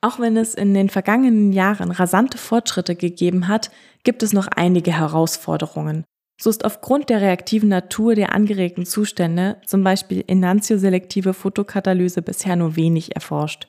Auch 0.00 0.20
wenn 0.20 0.36
es 0.36 0.54
in 0.54 0.74
den 0.74 0.88
vergangenen 0.88 1.52
Jahren 1.52 1.90
rasante 1.90 2.38
Fortschritte 2.38 2.94
gegeben 2.94 3.48
hat, 3.48 3.70
gibt 4.04 4.22
es 4.22 4.32
noch 4.32 4.46
einige 4.46 4.92
Herausforderungen. 4.92 6.04
So 6.40 6.50
ist 6.50 6.64
aufgrund 6.64 7.08
der 7.08 7.22
reaktiven 7.22 7.70
Natur 7.70 8.14
der 8.14 8.34
angeregten 8.34 8.84
Zustände, 8.84 9.60
zum 9.64 9.82
Beispiel 9.82 10.22
enantioselektive 10.26 11.32
Photokatalyse, 11.32 12.20
bisher 12.20 12.56
nur 12.56 12.76
wenig 12.76 13.14
erforscht. 13.14 13.68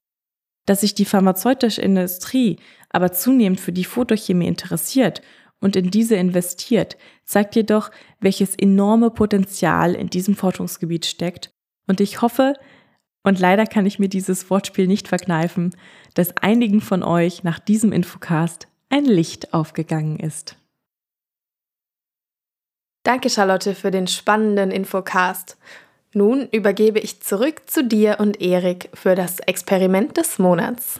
Dass 0.65 0.81
sich 0.81 0.93
die 0.93 1.05
pharmazeutische 1.05 1.81
Industrie 1.81 2.57
aber 2.89 3.13
zunehmend 3.13 3.61
für 3.61 3.71
die 3.71 3.85
Photochemie 3.85 4.47
interessiert 4.47 5.21
und 5.61 5.77
in 5.77 5.91
diese 5.91 6.15
investiert, 6.15 6.97
zeigt 7.23 7.55
jedoch, 7.55 7.89
welches 8.19 8.53
enorme 8.55 9.11
Potenzial 9.11 9.95
in 9.95 10.09
diesem 10.09 10.35
Forschungsgebiet 10.35 11.05
steckt. 11.05 11.49
Und 11.87 12.01
ich 12.01 12.21
hoffe, 12.21 12.53
und 13.23 13.39
leider 13.39 13.65
kann 13.65 13.85
ich 13.85 13.99
mir 13.99 14.09
dieses 14.09 14.49
Wortspiel 14.49 14.87
nicht 14.87 15.07
verkneifen, 15.07 15.75
dass 16.13 16.37
einigen 16.37 16.81
von 16.81 17.03
euch 17.03 17.43
nach 17.43 17.59
diesem 17.59 17.91
Infocast 17.91 18.67
ein 18.89 19.05
Licht 19.05 19.53
aufgegangen 19.53 20.19
ist. 20.19 20.55
Danke, 23.03 23.29
Charlotte, 23.29 23.75
für 23.75 23.91
den 23.91 24.07
spannenden 24.07 24.71
Infocast. 24.71 25.57
Nun 26.13 26.47
übergebe 26.51 26.99
ich 26.99 27.21
zurück 27.21 27.61
zu 27.67 27.83
dir 27.83 28.17
und 28.19 28.41
Erik 28.41 28.89
für 28.93 29.15
das 29.15 29.39
Experiment 29.39 30.17
des 30.17 30.39
Monats. 30.39 30.99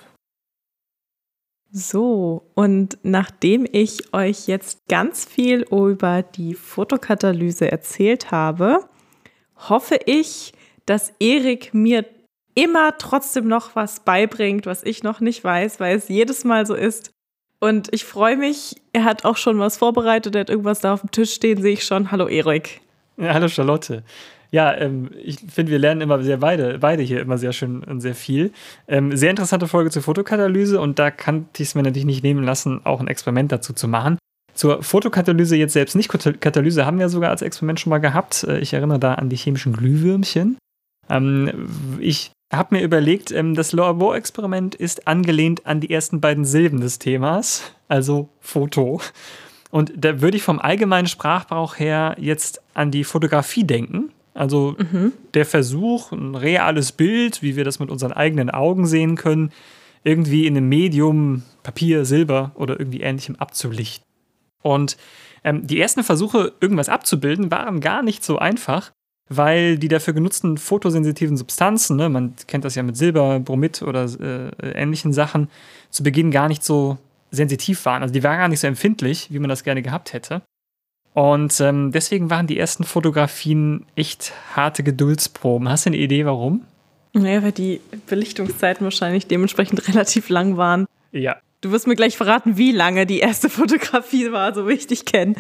So, 1.70 2.50
und 2.56 2.98
nachdem 3.04 3.68
ich 3.70 4.14
euch 4.14 4.48
jetzt 4.48 4.88
ganz 4.88 5.26
viel 5.26 5.66
über 5.70 6.24
die 6.24 6.54
Fotokatalyse 6.54 7.70
erzählt 7.70 8.32
habe, 8.32 8.88
hoffe 9.58 10.00
ich, 10.06 10.54
dass 10.88 11.14
Erik 11.20 11.74
mir 11.74 12.06
immer 12.56 12.98
trotzdem 12.98 13.48
noch 13.48 13.76
was 13.76 14.00
beibringt, 14.00 14.66
was 14.66 14.84
ich 14.84 15.04
noch 15.04 15.20
nicht 15.20 15.44
weiß, 15.44 15.80
weil 15.80 15.96
es 15.96 16.10
jedes 16.10 16.44
Mal 16.44 16.66
so 16.66 16.74
ist. 16.74 17.12
Und 17.60 17.90
ich 17.94 18.04
freue 18.04 18.38
mich, 18.38 18.76
er 18.94 19.04
hat 19.04 19.26
auch 19.26 19.38
schon 19.38 19.60
was 19.60 19.78
vorbereitet, 19.78 20.36
er 20.36 20.42
hat 20.42 20.50
irgendwas 20.50 20.80
da 20.80 20.94
auf 20.94 21.02
dem 21.02 21.12
Tisch 21.12 21.34
stehen, 21.34 21.62
sehe 21.62 21.74
ich 21.74 21.84
schon. 21.84 22.12
Hallo 22.12 22.28
Erik. 22.28 22.82
Ja, 23.18 23.34
hallo 23.34 23.48
Charlotte. 23.48 24.04
Ja, 24.52 24.74
ähm, 24.76 25.10
ich 25.24 25.40
finde, 25.52 25.72
wir 25.72 25.80
lernen 25.80 26.02
immer 26.02 26.24
sehr 26.24 26.38
beide, 26.38 26.80
beide 26.80 27.04
hier 27.04 27.20
immer 27.20 27.38
sehr 27.38 27.52
schön 27.52 27.84
und 27.84 28.00
sehr 28.00 28.16
viel. 28.16 28.52
Ähm, 28.88 29.16
sehr 29.16 29.30
interessante 29.30 29.68
Folge 29.68 29.90
zur 29.92 30.04
Fotokatalyse 30.04 30.80
und 30.80 31.00
da 31.00 31.12
kann 31.12 31.50
ich 31.58 31.68
es 31.68 31.76
mir 31.76 31.84
natürlich 31.84 32.06
nicht 32.06 32.24
nehmen 32.24 32.44
lassen, 32.44 32.82
auch 32.86 33.02
ein 33.02 33.08
Experiment 33.08 33.52
dazu 33.52 33.74
zu 33.74 33.88
machen. 33.88 34.18
Zur 34.54 34.82
Fotokatalyse 34.82 35.58
jetzt 35.58 35.74
selbst 35.74 35.96
nicht. 35.96 36.10
Katalyse 36.10 36.86
haben 36.86 36.98
wir 36.98 37.10
sogar 37.10 37.30
als 37.32 37.42
Experiment 37.42 37.80
schon 37.80 37.90
mal 37.90 38.00
gehabt. 38.00 38.44
Äh, 38.44 38.60
ich 38.60 38.74
erinnere 38.74 39.00
da 39.00 39.16
an 39.16 39.30
die 39.30 39.36
chemischen 39.36 39.74
Glühwürmchen. 39.74 40.58
Ähm, 41.10 41.98
ich 42.00 42.32
habe 42.52 42.76
mir 42.76 42.84
überlegt, 42.84 43.32
ähm, 43.32 43.56
das 43.56 43.74
Laborexperiment 43.74 44.76
ist 44.76 45.08
angelehnt 45.08 45.66
an 45.66 45.80
die 45.80 45.92
ersten 45.92 46.22
beiden 46.22 46.46
Silben 46.46 46.80
des 46.80 47.00
Themas, 47.00 47.64
also 47.88 48.30
Foto. 48.40 49.02
Und 49.70 49.94
da 49.96 50.22
würde 50.22 50.38
ich 50.38 50.44
vom 50.44 50.60
allgemeinen 50.60 51.08
Sprachbrauch 51.08 51.78
her 51.78 52.16
jetzt 52.20 52.62
an 52.74 52.92
die 52.92 53.04
Fotografie 53.04 53.66
denken. 53.66 54.12
Also 54.34 54.76
mhm. 54.78 55.14
der 55.34 55.46
Versuch, 55.46 56.12
ein 56.12 56.36
reales 56.36 56.92
Bild, 56.92 57.42
wie 57.42 57.56
wir 57.56 57.66
das 57.66 57.80
mit 57.80 57.90
unseren 57.90 58.14
eigenen 58.14 58.50
Augen 58.50 58.86
sehen 58.86 59.16
können, 59.16 59.52
irgendwie 60.04 60.46
in 60.46 60.56
einem 60.56 60.70
Medium, 60.70 61.44
Papier, 61.64 62.06
Silber 62.06 62.52
oder 62.56 62.80
irgendwie 62.80 63.02
ähnlichem 63.02 63.36
abzulichten. 63.36 64.06
Und 64.62 64.96
ähm, 65.44 65.66
die 65.66 65.80
ersten 65.80 66.04
Versuche, 66.04 66.54
irgendwas 66.62 66.88
abzubilden, 66.88 67.52
waren 67.52 67.82
gar 67.82 68.04
nicht 68.04 68.24
so 68.24 68.38
einfach, 68.38 68.92
weil 69.30 69.78
die 69.78 69.88
dafür 69.88 70.14
genutzten 70.14 70.58
photosensitiven 70.58 71.38
Substanzen, 71.38 71.98
ne, 71.98 72.10
man 72.10 72.34
kennt 72.48 72.66
das 72.66 72.76
ja 72.76 72.84
mit 72.84 72.98
Silber, 72.98 73.40
Bromid 73.40 73.82
oder 73.82 74.06
äh, 74.06 74.72
ähnlichen 74.72 75.14
Sachen, 75.14 75.50
zu 75.90 76.04
Beginn 76.04 76.32
gar 76.32 76.48
nicht 76.48 76.64
so 76.64 76.98
sensitiv 77.32 77.86
waren. 77.86 78.02
Also 78.02 78.14
die 78.14 78.24
waren 78.24 78.38
gar 78.38 78.48
nicht 78.48 78.60
so 78.60 78.68
empfindlich, 78.68 79.28
wie 79.32 79.40
man 79.40 79.50
das 79.50 79.64
gerne 79.64 79.82
gehabt 79.82 80.14
hätte. 80.14 80.42
Und 81.14 81.60
ähm, 81.62 81.92
deswegen 81.92 82.30
waren 82.30 82.48
die 82.48 82.60
ersten 82.60 82.84
Fotografien 82.84 83.86
echt 83.96 84.34
harte 84.56 84.84
Geduldsproben. 84.84 85.68
Hast 85.68 85.86
du 85.86 85.90
eine 85.90 85.98
Idee, 85.98 86.26
warum? 86.26 86.64
Naja, 87.14 87.42
weil 87.42 87.52
die 87.52 87.82
Belichtungszeiten 88.06 88.84
wahrscheinlich 88.84 89.28
dementsprechend 89.28 89.88
relativ 89.88 90.30
lang 90.30 90.58
waren. 90.58 90.86
Ja. 91.12 91.38
Du 91.62 91.72
wirst 91.72 91.88
mir 91.88 91.96
gleich 91.96 92.18
verraten, 92.18 92.58
wie 92.58 92.72
lange 92.72 93.08
die 93.08 93.20
erste 93.20 93.50
Fotografie 93.50 94.32
war, 94.32 94.54
so 94.54 94.68
wie 94.68 94.74
ich 94.74 94.86
dich 94.86 95.06
kenne. 95.06 95.34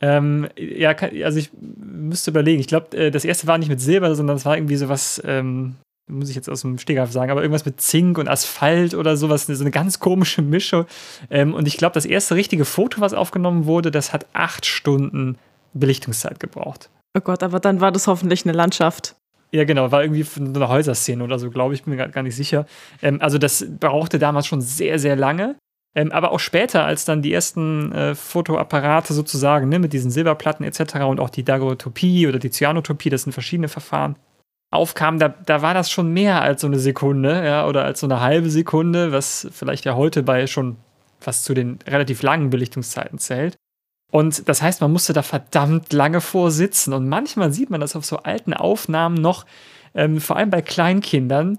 Ähm, 0.00 0.48
ja, 0.56 0.90
also 0.90 1.38
ich 1.38 1.50
müsste 1.60 2.30
überlegen. 2.30 2.60
Ich 2.60 2.68
glaube, 2.68 2.96
äh, 2.96 3.10
das 3.10 3.24
erste 3.24 3.46
war 3.46 3.58
nicht 3.58 3.68
mit 3.68 3.80
Silber, 3.80 4.14
sondern 4.14 4.36
es 4.36 4.44
war 4.44 4.56
irgendwie 4.56 4.76
sowas, 4.76 5.20
ähm, 5.24 5.76
muss 6.08 6.30
ich 6.30 6.36
jetzt 6.36 6.48
aus 6.48 6.62
dem 6.62 6.78
Stegreif 6.78 7.10
sagen, 7.10 7.30
aber 7.30 7.42
irgendwas 7.42 7.64
mit 7.64 7.80
Zink 7.80 8.18
und 8.18 8.28
Asphalt 8.28 8.94
oder 8.94 9.16
sowas, 9.16 9.46
so 9.46 9.60
eine 9.60 9.70
ganz 9.70 10.00
komische 10.00 10.42
Mischung. 10.42 10.86
Ähm, 11.30 11.54
und 11.54 11.66
ich 11.66 11.76
glaube, 11.76 11.94
das 11.94 12.06
erste 12.06 12.34
richtige 12.34 12.64
Foto, 12.64 13.00
was 13.00 13.12
aufgenommen 13.12 13.66
wurde, 13.66 13.90
das 13.90 14.12
hat 14.12 14.26
acht 14.32 14.66
Stunden 14.66 15.36
Belichtungszeit 15.74 16.40
gebraucht. 16.40 16.90
Oh 17.16 17.20
Gott, 17.20 17.42
aber 17.42 17.60
dann 17.60 17.80
war 17.80 17.92
das 17.92 18.06
hoffentlich 18.06 18.44
eine 18.44 18.52
Landschaft. 18.52 19.16
Ja, 19.50 19.64
genau, 19.64 19.90
war 19.90 20.02
irgendwie 20.02 20.26
eine 20.36 20.68
Häuserszene 20.68 21.24
oder 21.24 21.38
so, 21.38 21.50
glaube 21.50 21.74
ich, 21.74 21.82
bin 21.82 21.96
mir 21.96 22.08
gar 22.08 22.22
nicht 22.22 22.36
sicher. 22.36 22.66
Ähm, 23.02 23.20
also 23.20 23.38
das 23.38 23.66
brauchte 23.80 24.18
damals 24.18 24.46
schon 24.46 24.60
sehr, 24.60 24.98
sehr 24.98 25.16
lange. 25.16 25.56
Ähm, 25.98 26.12
aber 26.12 26.30
auch 26.30 26.38
später, 26.38 26.84
als 26.84 27.04
dann 27.04 27.22
die 27.22 27.32
ersten 27.32 27.90
äh, 27.90 28.14
Fotoapparate 28.14 29.12
sozusagen 29.12 29.68
ne, 29.68 29.80
mit 29.80 29.92
diesen 29.92 30.12
Silberplatten 30.12 30.64
etc. 30.64 31.00
und 31.00 31.18
auch 31.18 31.28
die 31.28 31.42
Daguerreotypie 31.42 32.28
oder 32.28 32.38
die 32.38 32.50
Cyanotopie, 32.50 33.10
das 33.10 33.24
sind 33.24 33.32
verschiedene 33.32 33.66
Verfahren, 33.66 34.14
aufkam, 34.70 35.18
da, 35.18 35.28
da 35.28 35.60
war 35.60 35.74
das 35.74 35.90
schon 35.90 36.12
mehr 36.12 36.40
als 36.40 36.60
so 36.60 36.68
eine 36.68 36.78
Sekunde, 36.78 37.44
ja, 37.44 37.66
oder 37.66 37.84
als 37.84 37.98
so 37.98 38.06
eine 38.06 38.20
halbe 38.20 38.48
Sekunde, 38.48 39.10
was 39.10 39.48
vielleicht 39.50 39.86
ja 39.86 39.96
heute 39.96 40.22
bei 40.22 40.46
schon 40.46 40.76
fast 41.18 41.44
zu 41.44 41.52
den 41.52 41.80
relativ 41.84 42.22
langen 42.22 42.50
Belichtungszeiten 42.50 43.18
zählt. 43.18 43.56
Und 44.12 44.48
das 44.48 44.62
heißt, 44.62 44.80
man 44.80 44.92
musste 44.92 45.12
da 45.12 45.22
verdammt 45.22 45.92
lange 45.92 46.20
vorsitzen. 46.20 46.92
Und 46.92 47.08
manchmal 47.08 47.52
sieht 47.52 47.70
man 47.70 47.80
das 47.80 47.96
auf 47.96 48.04
so 48.04 48.18
alten 48.18 48.54
Aufnahmen 48.54 49.16
noch, 49.16 49.46
ähm, 49.94 50.20
vor 50.20 50.36
allem 50.36 50.50
bei 50.50 50.62
Kleinkindern. 50.62 51.58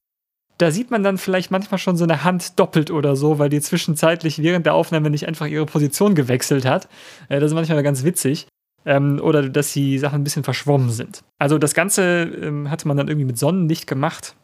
Da 0.59 0.71
sieht 0.71 0.91
man 0.91 1.03
dann 1.03 1.17
vielleicht 1.17 1.51
manchmal 1.51 1.77
schon 1.77 1.95
so 1.95 2.03
eine 2.03 2.23
Hand 2.23 2.59
doppelt 2.59 2.91
oder 2.91 3.15
so, 3.15 3.39
weil 3.39 3.49
die 3.49 3.61
zwischenzeitlich 3.61 4.43
während 4.43 4.65
der 4.65 4.73
Aufnahme 4.73 5.09
nicht 5.09 5.27
einfach 5.27 5.47
ihre 5.47 5.65
Position 5.65 6.15
gewechselt 6.15 6.65
hat. 6.65 6.89
Äh, 7.29 7.39
das 7.39 7.51
ist 7.51 7.55
manchmal 7.55 7.81
ganz 7.81 8.03
witzig 8.03 8.47
ähm, 8.85 9.19
oder 9.23 9.47
dass 9.47 9.71
die 9.71 9.97
Sachen 9.97 10.21
ein 10.21 10.23
bisschen 10.23 10.43
verschwommen 10.43 10.89
sind. 10.89 11.23
Also 11.37 11.57
das 11.57 11.73
Ganze 11.73 12.23
ähm, 12.23 12.69
hatte 12.69 12.87
man 12.87 12.97
dann 12.97 13.07
irgendwie 13.07 13.25
mit 13.25 13.39
Sonnenlicht 13.39 13.87
gemacht. 13.87 14.35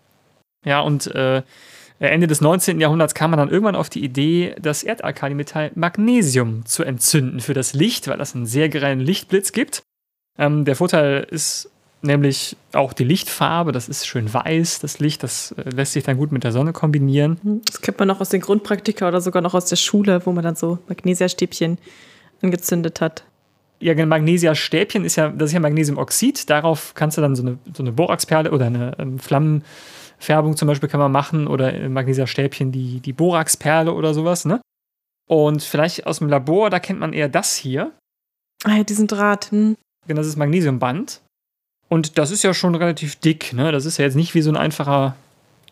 Ja, 0.66 0.80
und 0.80 1.08
äh, 1.08 1.44
Ende 2.00 2.28
des 2.28 2.42
19. 2.42 2.80
Jahrhunderts 2.80 3.14
kam 3.14 3.32
man 3.32 3.40
dann 3.40 3.50
irgendwann 3.50 3.76
auf 3.76 3.90
die 3.90 4.04
Idee, 4.04 4.56
das 4.60 4.84
Erdalkalimetall 4.84 5.72
Magnesium 5.76 6.66
zu 6.66 6.84
entzünden 6.84 7.40
für 7.40 7.54
das 7.54 7.74
Licht, 7.74 8.08
weil 8.08 8.18
das 8.18 8.36
einen 8.36 8.46
sehr 8.46 8.70
geringen 8.70 9.02
Lichtblitz 9.02 9.52
gibt. 9.52 9.84
Ähm, 10.38 10.66
der 10.66 10.76
Vorteil 10.76 11.26
ist 11.30 11.72
nämlich 12.06 12.56
auch 12.74 12.94
die 12.94 13.04
Lichtfarbe, 13.04 13.72
das 13.72 13.90
ist 13.90 14.08
schön 14.08 14.34
weiß, 14.34 14.80
das 14.80 15.00
Licht, 15.00 15.24
das 15.24 15.52
äh, 15.52 15.70
lässt 15.70 15.94
sich 15.94 16.04
dann 16.04 16.18
gut 16.18 16.32
mit 16.32 16.44
der 16.44 16.52
Sonne 16.52 16.74
kombinieren. 16.74 17.38
Mhm. 17.44 17.62
Das 17.66 17.82
kennt 17.82 18.00
man 18.00 18.08
noch 18.08 18.22
aus 18.22 18.30
den 18.30 18.42
Grundpraktika 18.42 19.08
oder 19.08 19.22
sogar 19.22 19.42
noch 19.42 19.54
aus 19.54 19.66
der 19.66 19.76
Schule, 19.76 20.26
wo 20.26 20.32
man 20.32 20.44
dann 20.44 20.56
so 20.56 20.80
Magnesiastäbchen 20.88 21.78
angezündet 22.42 23.02
hat. 23.02 23.26
Ja, 23.80 23.94
genau, 23.94 24.08
Magnesia-Stäbchen 24.08 25.04
ist 25.04 25.18
ja, 25.18 25.30
das 25.30 25.50
ist 25.50 25.54
ja 25.54 25.60
Magnesiumoxid. 25.60 26.50
Darauf 26.50 26.94
kannst 26.96 27.18
du 27.18 27.22
dann 27.22 27.36
so 27.36 27.44
eine, 27.44 27.58
so 27.74 27.84
eine 27.84 27.92
Boraxperle 27.92 28.52
oder 28.52 28.68
eine 28.68 28.96
ähm, 28.98 29.20
Flammenfärbung 29.20 30.56
zum 30.56 30.68
Beispiel 30.68 30.88
kann 30.88 31.00
man 31.00 31.12
machen 31.12 31.48
oder 31.48 31.74
äh, 31.74 31.90
Magnesia-Stäbchen 31.90 32.72
die, 32.72 33.02
die 33.02 33.14
Boraxperle 33.14 33.94
oder 33.94 34.14
sowas, 34.14 34.46
ne? 34.46 34.62
Und 35.28 35.64
vielleicht 35.64 36.08
aus 36.08 36.20
dem 36.20 36.30
Labor, 36.30 36.70
da 36.70 36.80
kennt 36.80 37.00
man 37.00 37.12
eher 37.12 37.28
das 37.28 37.56
hier. 37.56 37.92
Ah 38.64 38.78
ja, 38.78 38.84
diesen 38.84 39.08
Draht. 39.08 39.52
Hm. 39.52 39.76
Genau, 40.08 40.20
das 40.20 40.28
ist 40.28 40.38
Magnesiumband. 40.38 41.22
Und 41.88 42.18
das 42.18 42.32
ist 42.32 42.44
ja 42.44 42.54
schon 42.54 42.76
relativ 42.76 43.16
dick, 43.16 43.54
ne? 43.54 43.72
Das 43.72 43.86
ist 43.86 43.98
ja 43.98 44.06
jetzt 44.06 44.16
nicht 44.16 44.34
wie 44.34 44.42
so 44.42 44.50
ein 44.50 44.58
einfacher 44.58 45.16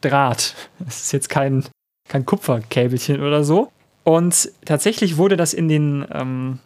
Draht. 0.01 0.55
Das 0.79 1.01
ist 1.01 1.11
jetzt 1.11 1.29
kein, 1.29 1.65
kein 2.07 2.25
Kupferkäbelchen 2.25 3.21
oder 3.21 3.43
so. 3.43 3.71
Und 4.03 4.51
tatsächlich 4.65 5.17
wurde 5.17 5.37
das 5.37 5.53
in 5.53 5.67
den 5.69 6.05
ähm, 6.11 6.59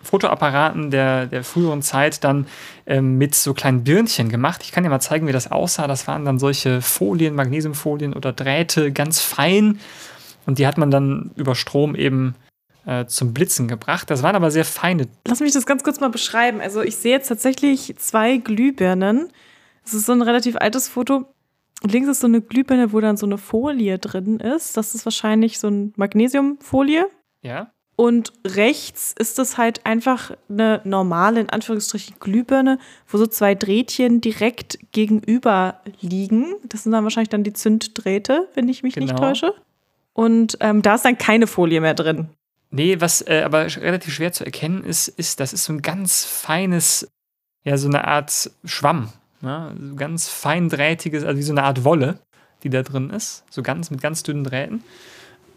Fotoapparaten 0.00 0.90
der, 0.90 1.26
der 1.26 1.44
früheren 1.44 1.82
Zeit 1.82 2.24
dann 2.24 2.46
ähm, 2.86 3.18
mit 3.18 3.34
so 3.34 3.54
kleinen 3.54 3.84
Birnchen 3.84 4.28
gemacht. 4.28 4.62
Ich 4.62 4.72
kann 4.72 4.84
dir 4.84 4.90
mal 4.90 5.00
zeigen, 5.00 5.26
wie 5.26 5.32
das 5.32 5.50
aussah. 5.50 5.86
Das 5.86 6.06
waren 6.06 6.24
dann 6.24 6.38
solche 6.38 6.80
Folien, 6.80 7.34
Magnesiumfolien 7.34 8.14
oder 8.14 8.32
Drähte, 8.32 8.92
ganz 8.92 9.20
fein. 9.20 9.80
Und 10.46 10.58
die 10.58 10.66
hat 10.66 10.78
man 10.78 10.90
dann 10.90 11.32
über 11.36 11.54
Strom 11.56 11.96
eben 11.96 12.36
äh, 12.86 13.06
zum 13.06 13.34
Blitzen 13.34 13.68
gebracht. 13.68 14.08
Das 14.10 14.22
waren 14.22 14.36
aber 14.36 14.50
sehr 14.50 14.64
feine. 14.64 15.08
Lass 15.26 15.40
mich 15.40 15.52
das 15.52 15.66
ganz 15.66 15.82
kurz 15.84 16.00
mal 16.00 16.08
beschreiben. 16.08 16.60
Also 16.60 16.82
ich 16.82 16.96
sehe 16.96 17.12
jetzt 17.12 17.28
tatsächlich 17.28 17.96
zwei 17.98 18.38
Glühbirnen. 18.38 19.28
Das 19.84 19.92
ist 19.92 20.06
so 20.06 20.12
ein 20.12 20.22
relativ 20.22 20.56
altes 20.56 20.88
Foto. 20.88 21.26
Links 21.82 22.08
ist 22.08 22.20
so 22.20 22.26
eine 22.26 22.40
Glühbirne, 22.40 22.92
wo 22.92 23.00
dann 23.00 23.16
so 23.16 23.26
eine 23.26 23.38
Folie 23.38 23.98
drin 23.98 24.40
ist. 24.40 24.76
Das 24.76 24.94
ist 24.94 25.04
wahrscheinlich 25.04 25.58
so 25.58 25.66
eine 25.66 25.92
Magnesiumfolie. 25.96 27.06
Ja. 27.42 27.70
Und 27.96 28.32
rechts 28.46 29.14
ist 29.18 29.38
das 29.38 29.56
halt 29.56 29.84
einfach 29.86 30.32
eine 30.50 30.82
normale, 30.84 31.40
in 31.40 31.50
Anführungsstrichen, 31.50 32.16
Glühbirne, 32.20 32.78
wo 33.08 33.16
so 33.16 33.26
zwei 33.26 33.54
Drähtchen 33.54 34.20
direkt 34.20 34.78
gegenüber 34.92 35.80
liegen. 36.00 36.54
Das 36.64 36.82
sind 36.82 36.92
dann 36.92 37.04
wahrscheinlich 37.04 37.30
dann 37.30 37.42
die 37.42 37.54
Zünddrähte, 37.54 38.48
wenn 38.54 38.68
ich 38.68 38.82
mich 38.82 38.94
genau. 38.94 39.06
nicht 39.06 39.18
täusche. 39.18 39.54
Und 40.12 40.58
ähm, 40.60 40.82
da 40.82 40.96
ist 40.96 41.04
dann 41.04 41.18
keine 41.18 41.46
Folie 41.46 41.80
mehr 41.80 41.94
drin. 41.94 42.28
Nee, 42.70 43.00
was 43.00 43.22
äh, 43.22 43.42
aber 43.44 43.64
relativ 43.76 44.14
schwer 44.14 44.32
zu 44.32 44.44
erkennen 44.44 44.84
ist, 44.84 45.08
ist, 45.08 45.40
das 45.40 45.52
ist 45.52 45.64
so 45.64 45.72
ein 45.72 45.82
ganz 45.82 46.24
feines, 46.24 47.08
ja, 47.64 47.76
so 47.76 47.88
eine 47.88 48.06
Art 48.06 48.50
Schwamm. 48.64 49.12
Ne? 49.40 49.74
So 49.80 49.94
ganz 49.94 50.28
feindrähtiges, 50.28 51.24
also 51.24 51.38
wie 51.38 51.42
so 51.42 51.52
eine 51.52 51.62
Art 51.62 51.84
Wolle, 51.84 52.18
die 52.62 52.70
da 52.70 52.82
drin 52.82 53.10
ist. 53.10 53.44
So 53.50 53.62
ganz 53.62 53.90
mit 53.90 54.00
ganz 54.00 54.22
dünnen 54.22 54.44
Drähten. 54.44 54.82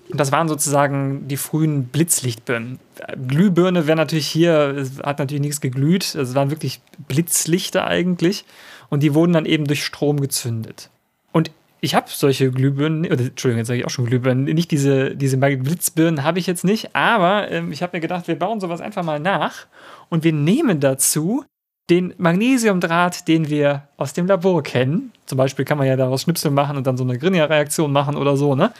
Und 0.09 0.19
das 0.19 0.31
waren 0.31 0.47
sozusagen 0.47 1.27
die 1.27 1.37
frühen 1.37 1.85
Blitzlichtbirnen. 1.85 2.79
Glühbirne 3.27 3.85
wäre 3.85 3.97
natürlich 3.97 4.27
hier, 4.27 4.87
hat 5.03 5.19
natürlich 5.19 5.41
nichts 5.41 5.61
geglüht. 5.61 6.15
Also 6.15 6.31
es 6.31 6.35
waren 6.35 6.49
wirklich 6.49 6.81
Blitzlichter 7.07 7.85
eigentlich. 7.85 8.43
Und 8.89 9.03
die 9.03 9.13
wurden 9.13 9.33
dann 9.33 9.45
eben 9.45 9.65
durch 9.65 9.85
Strom 9.85 10.19
gezündet. 10.19 10.89
Und 11.31 11.51
ich 11.81 11.95
habe 11.95 12.07
solche 12.09 12.51
Glühbirnen, 12.51 13.05
oder 13.05 13.21
Entschuldigung, 13.21 13.59
jetzt 13.59 13.67
sage 13.67 13.79
ich 13.79 13.85
auch 13.85 13.89
schon 13.89 14.05
Glühbirnen, 14.05 14.43
nicht 14.43 14.71
diese, 14.71 15.15
diese 15.15 15.37
Blitzbirnen 15.37 16.23
habe 16.23 16.39
ich 16.39 16.47
jetzt 16.47 16.63
nicht, 16.63 16.95
aber 16.95 17.49
ähm, 17.51 17.71
ich 17.71 17.81
habe 17.81 17.97
mir 17.97 18.01
gedacht, 18.01 18.27
wir 18.27 18.37
bauen 18.37 18.59
sowas 18.59 18.81
einfach 18.81 19.03
mal 19.03 19.19
nach 19.19 19.67
und 20.09 20.23
wir 20.23 20.33
nehmen 20.33 20.79
dazu 20.79 21.45
den 21.89 22.13
Magnesiumdraht, 22.17 23.27
den 23.27 23.49
wir 23.49 23.87
aus 23.97 24.13
dem 24.13 24.27
Labor 24.27 24.61
kennen. 24.61 25.11
Zum 25.25 25.37
Beispiel 25.37 25.65
kann 25.65 25.77
man 25.77 25.87
ja 25.87 25.95
daraus 25.95 26.23
Schnipsel 26.23 26.51
machen 26.51 26.77
und 26.77 26.85
dann 26.85 26.97
so 26.97 27.03
eine 27.03 27.17
Grignard-Reaktion 27.17 27.91
machen 27.91 28.15
oder 28.15 28.37
so, 28.37 28.55
ne? 28.55 28.71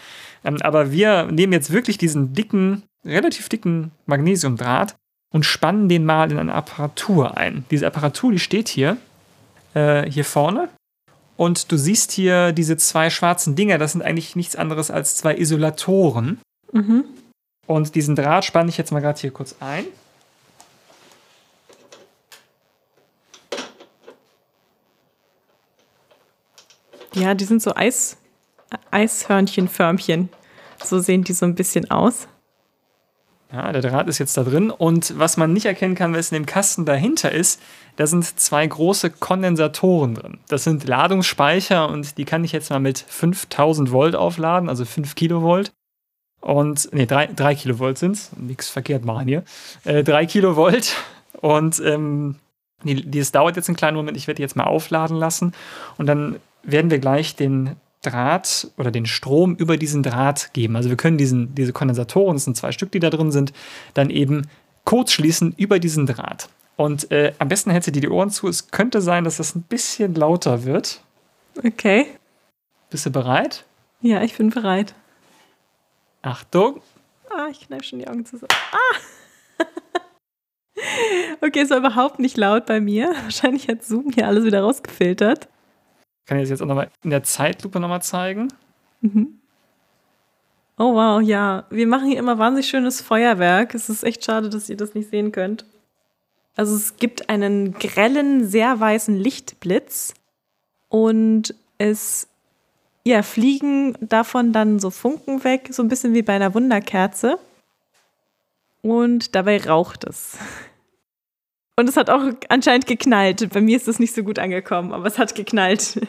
Ähm, 0.44 0.58
aber 0.62 0.92
wir 0.92 1.26
nehmen 1.26 1.54
jetzt 1.54 1.72
wirklich 1.72 1.98
diesen 1.98 2.34
dicken, 2.34 2.84
relativ 3.04 3.50
dicken 3.50 3.92
Magnesiumdraht 4.06 4.96
und 5.34 5.46
spannen 5.46 5.90
den 5.90 6.06
mal 6.06 6.32
in 6.32 6.40
eine 6.40 6.54
Apparatur 6.54 7.38
ein. 7.38 7.66
Diese 7.72 7.88
Apparatur, 7.88 8.32
die 8.32 8.40
steht 8.40 8.68
hier, 8.68 8.98
äh, 9.74 10.10
hier 10.10 10.26
vorne. 10.26 10.70
Und 11.40 11.72
du 11.72 11.78
siehst 11.78 12.12
hier 12.12 12.52
diese 12.52 12.76
zwei 12.76 13.10
schwarzen 13.10 13.56
Dinger, 13.56 13.78
das 13.78 13.94
sind 13.94 14.02
eigentlich 14.02 14.36
nichts 14.36 14.58
anderes 14.58 14.92
als 14.92 15.16
zwei 15.16 15.38
Isolatoren. 15.38 16.42
Mhm. 16.74 17.06
Und 17.66 17.96
diesen 17.96 18.18
Draht 18.18 18.44
spanne 18.44 18.68
ich 18.68 18.78
jetzt 18.78 18.92
mal 18.92 19.00
gerade 19.00 19.18
hier 19.18 19.32
kurz 19.32 19.56
ein. 19.62 19.86
Ja, 27.14 27.34
die 27.34 27.46
sind 27.46 27.62
so 27.62 27.74
Eis, 27.74 28.18
Eishörnchenförmchen. 28.92 30.28
So 30.84 31.00
sehen 31.00 31.24
die 31.24 31.32
so 31.32 31.46
ein 31.46 31.56
bisschen 31.56 31.90
aus. 31.90 32.28
Ja, 33.52 33.72
der 33.72 33.82
Draht 33.82 34.08
ist 34.08 34.20
jetzt 34.20 34.38
da 34.38 34.44
drin. 34.44 34.70
Und 34.70 35.18
was 35.18 35.36
man 35.36 35.54
nicht 35.54 35.66
erkennen 35.66 35.96
kann, 35.96 36.14
was 36.14 36.32
in 36.32 36.36
dem 36.36 36.46
Kasten 36.46 36.86
dahinter 36.86 37.32
ist, 37.32 37.60
da 37.96 38.06
sind 38.06 38.40
zwei 38.40 38.66
große 38.66 39.10
Kondensatoren 39.10 40.14
drin. 40.14 40.38
Das 40.50 40.64
sind 40.64 40.88
Ladungsspeicher 40.88 41.90
und 41.90 42.18
die 42.18 42.26
kann 42.26 42.44
ich 42.44 42.52
jetzt 42.52 42.70
mal 42.70 42.80
mit 42.80 43.00
5000 43.00 43.92
Volt 43.92 44.16
aufladen, 44.16 44.70
also 44.70 44.86
5 44.86 45.16
Kilovolt. 45.16 45.72
Und, 46.42 46.90
nee, 46.94 47.08
3, 47.08 47.28
3 47.36 47.56
Kilovolt 47.56 47.98
sind 47.98 48.12
es. 48.12 48.32
Nichts 48.38 48.70
verkehrt 48.70 49.04
machen 49.04 49.28
hier. 49.28 49.44
Äh, 49.84 50.04
3 50.04 50.28
Kilovolt. 50.28 50.96
Und 51.42 51.82
ähm, 51.84 52.36
die, 52.84 53.10
das 53.10 53.32
dauert 53.32 53.56
jetzt 53.56 53.68
einen 53.68 53.76
kleinen 53.76 53.98
Moment. 53.98 54.16
Ich 54.16 54.28
werde 54.28 54.38
die 54.38 54.44
jetzt 54.44 54.56
mal 54.56 54.66
aufladen 54.66 55.18
lassen. 55.18 55.54
Und 55.98 56.06
dann 56.06 56.40
werden 56.64 56.92
wir 56.92 57.00
gleich 57.00 57.36
den 57.36 57.76
Draht 58.02 58.72
oder 58.78 58.92
den 58.92 59.06
Strom 59.06 59.56
über 59.56 59.76
diesen 59.76 60.04
Draht 60.04 60.54
geben. 60.54 60.76
Also 60.76 60.90
wir 60.90 60.98
können 60.98 61.18
diesen, 61.18 61.54
diese 61.54 61.74
Kondensatoren, 61.74 62.36
das 62.36 62.46
sind 62.46 62.56
zwei 62.56 62.72
Stück, 62.72 62.92
die 62.92 63.00
da 63.00 63.10
drin 63.10 63.32
sind, 63.32 63.52
dann 63.94 64.10
eben 64.10 64.48
kurz 64.86 65.12
schließen 65.12 65.54
über 65.58 65.80
diesen 65.80 66.06
Draht. 66.06 66.50
Und 66.78 67.12
äh, 67.12 67.34
am 67.40 67.50
besten 67.50 67.72
hältst 67.72 67.88
du 67.88 67.92
dir 67.92 68.02
die 68.02 68.10
Ohren 68.10 68.30
zu. 68.30 68.48
Es 68.48 68.72
könnte 68.72 69.02
sein, 69.02 69.26
dass 69.26 69.38
das 69.38 69.54
ein 69.54 69.64
bisschen 69.64 70.16
lauter 70.16 70.64
wird. 70.64 71.04
Okay. 71.62 72.08
Bist 72.90 73.06
du 73.06 73.10
bereit? 73.10 73.66
Ja, 74.02 74.22
ich 74.24 74.38
bin 74.38 74.50
bereit. 74.50 74.96
Achtung. 76.22 76.82
Ah, 77.30 77.48
ich 77.52 77.68
kneife 77.68 77.84
schon 77.84 78.00
die 78.00 78.08
Augen 78.08 78.26
zusammen. 78.26 78.48
Ah! 78.72 79.66
okay, 81.42 81.60
es 81.60 81.70
war 81.70 81.78
überhaupt 81.78 82.20
nicht 82.20 82.38
laut 82.38 82.66
bei 82.66 82.80
mir. 82.80 83.14
Wahrscheinlich 83.24 83.68
hat 83.68 83.84
Zoom 83.84 84.12
hier 84.14 84.28
alles 84.28 84.46
wieder 84.46 84.62
rausgefiltert 84.62 85.50
kann 86.30 86.38
ich 86.38 86.44
das 86.44 86.52
jetzt 86.52 86.62
auch 86.62 86.68
nochmal 86.68 86.92
in 87.04 87.10
der 87.10 87.24
Zeitlupe 87.24 87.80
nochmal 87.80 88.04
zeigen. 88.04 88.50
Mhm. 89.02 89.40
Oh 90.78 90.94
wow, 90.94 91.20
ja. 91.20 91.66
Wir 91.72 91.88
machen 91.88 92.08
hier 92.08 92.20
immer 92.20 92.38
wahnsinnig 92.38 92.70
schönes 92.70 93.02
Feuerwerk. 93.02 93.74
Es 93.74 93.90
ist 93.90 94.04
echt 94.04 94.24
schade, 94.24 94.50
dass 94.50 94.70
ihr 94.70 94.78
das 94.78 94.94
nicht 94.94 95.10
sehen 95.10 95.32
könnt. 95.32 95.66
Also 96.56 96.76
es 96.76 96.98
gibt 96.98 97.30
einen 97.30 97.74
grellen, 97.74 98.48
sehr 98.48 98.80
weißen 98.80 99.18
Lichtblitz 99.18 100.14
und 100.88 101.56
es 101.80 102.28
ja, 103.06 103.24
fliegen 103.24 103.98
davon 104.00 104.54
dann 104.54 104.78
so 104.78 104.92
Funken 104.92 105.44
weg, 105.44 105.70
so 105.72 105.82
ein 105.82 105.88
bisschen 105.88 106.14
wie 106.14 106.22
bei 106.22 106.36
einer 106.36 106.54
Wunderkerze. 106.54 107.40
Und 108.84 109.34
dabei 109.34 109.66
raucht 109.66 110.04
es. 110.04 110.38
Und 111.76 111.90
es 111.90 111.98
hat 111.98 112.12
auch 112.12 112.22
anscheinend 112.50 112.86
geknallt. 112.86 113.50
Bei 113.52 113.62
mir 113.62 113.78
ist 113.78 113.88
das 113.88 114.00
nicht 114.00 114.14
so 114.14 114.24
gut 114.24 114.38
angekommen, 114.38 114.94
aber 114.94 115.08
es 115.08 115.18
hat 115.18 115.34
geknallt. 115.34 116.00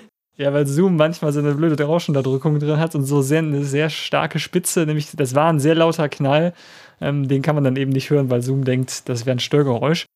Ja, 0.41 0.55
weil 0.55 0.67
Zoom 0.67 0.97
manchmal 0.97 1.35
so 1.35 1.41
eine 1.41 1.55
blöde 1.55 1.85
Rauschenunterdrückung 1.85 2.59
drin 2.59 2.79
hat 2.79 2.95
und 2.95 3.05
so 3.05 3.21
sehr, 3.21 3.41
eine 3.41 3.63
sehr 3.63 3.91
starke 3.91 4.39
Spitze, 4.39 4.87
nämlich 4.87 5.11
das 5.13 5.35
war 5.35 5.53
ein 5.53 5.61
sehr 5.61 5.75
lauter 5.75 6.09
Knall. 6.09 6.55
Ähm, 7.03 7.29
den 7.29 7.43
kann 7.43 7.57
man 7.57 7.63
dann 7.63 7.77
eben 7.77 7.93
nicht 7.93 8.09
hören, 8.09 8.31
weil 8.31 8.41
Zoom 8.41 8.65
denkt, 8.65 9.07
das 9.11 9.27
wäre 9.27 9.37
ein 9.37 9.41
Störgeräusch. 9.41 10.07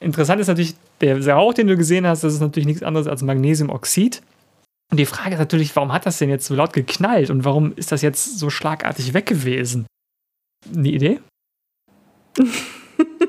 Interessant 0.00 0.40
ist 0.40 0.46
natürlich, 0.46 0.74
der 1.02 1.28
Rauch, 1.28 1.52
den 1.52 1.66
du 1.66 1.76
gesehen 1.76 2.06
hast, 2.06 2.24
das 2.24 2.32
ist 2.32 2.40
natürlich 2.40 2.66
nichts 2.66 2.82
anderes 2.82 3.06
als 3.06 3.22
Magnesiumoxid. 3.22 4.22
Und 4.90 4.96
die 4.96 5.04
Frage 5.04 5.32
ist 5.34 5.38
natürlich, 5.38 5.76
warum 5.76 5.92
hat 5.92 6.06
das 6.06 6.16
denn 6.16 6.30
jetzt 6.30 6.46
so 6.46 6.54
laut 6.54 6.72
geknallt 6.72 7.28
und 7.28 7.44
warum 7.44 7.74
ist 7.76 7.92
das 7.92 8.00
jetzt 8.00 8.38
so 8.38 8.48
schlagartig 8.48 9.12
weg 9.12 9.26
gewesen? 9.26 9.86
Eine 10.74 10.88
Idee? 10.88 11.20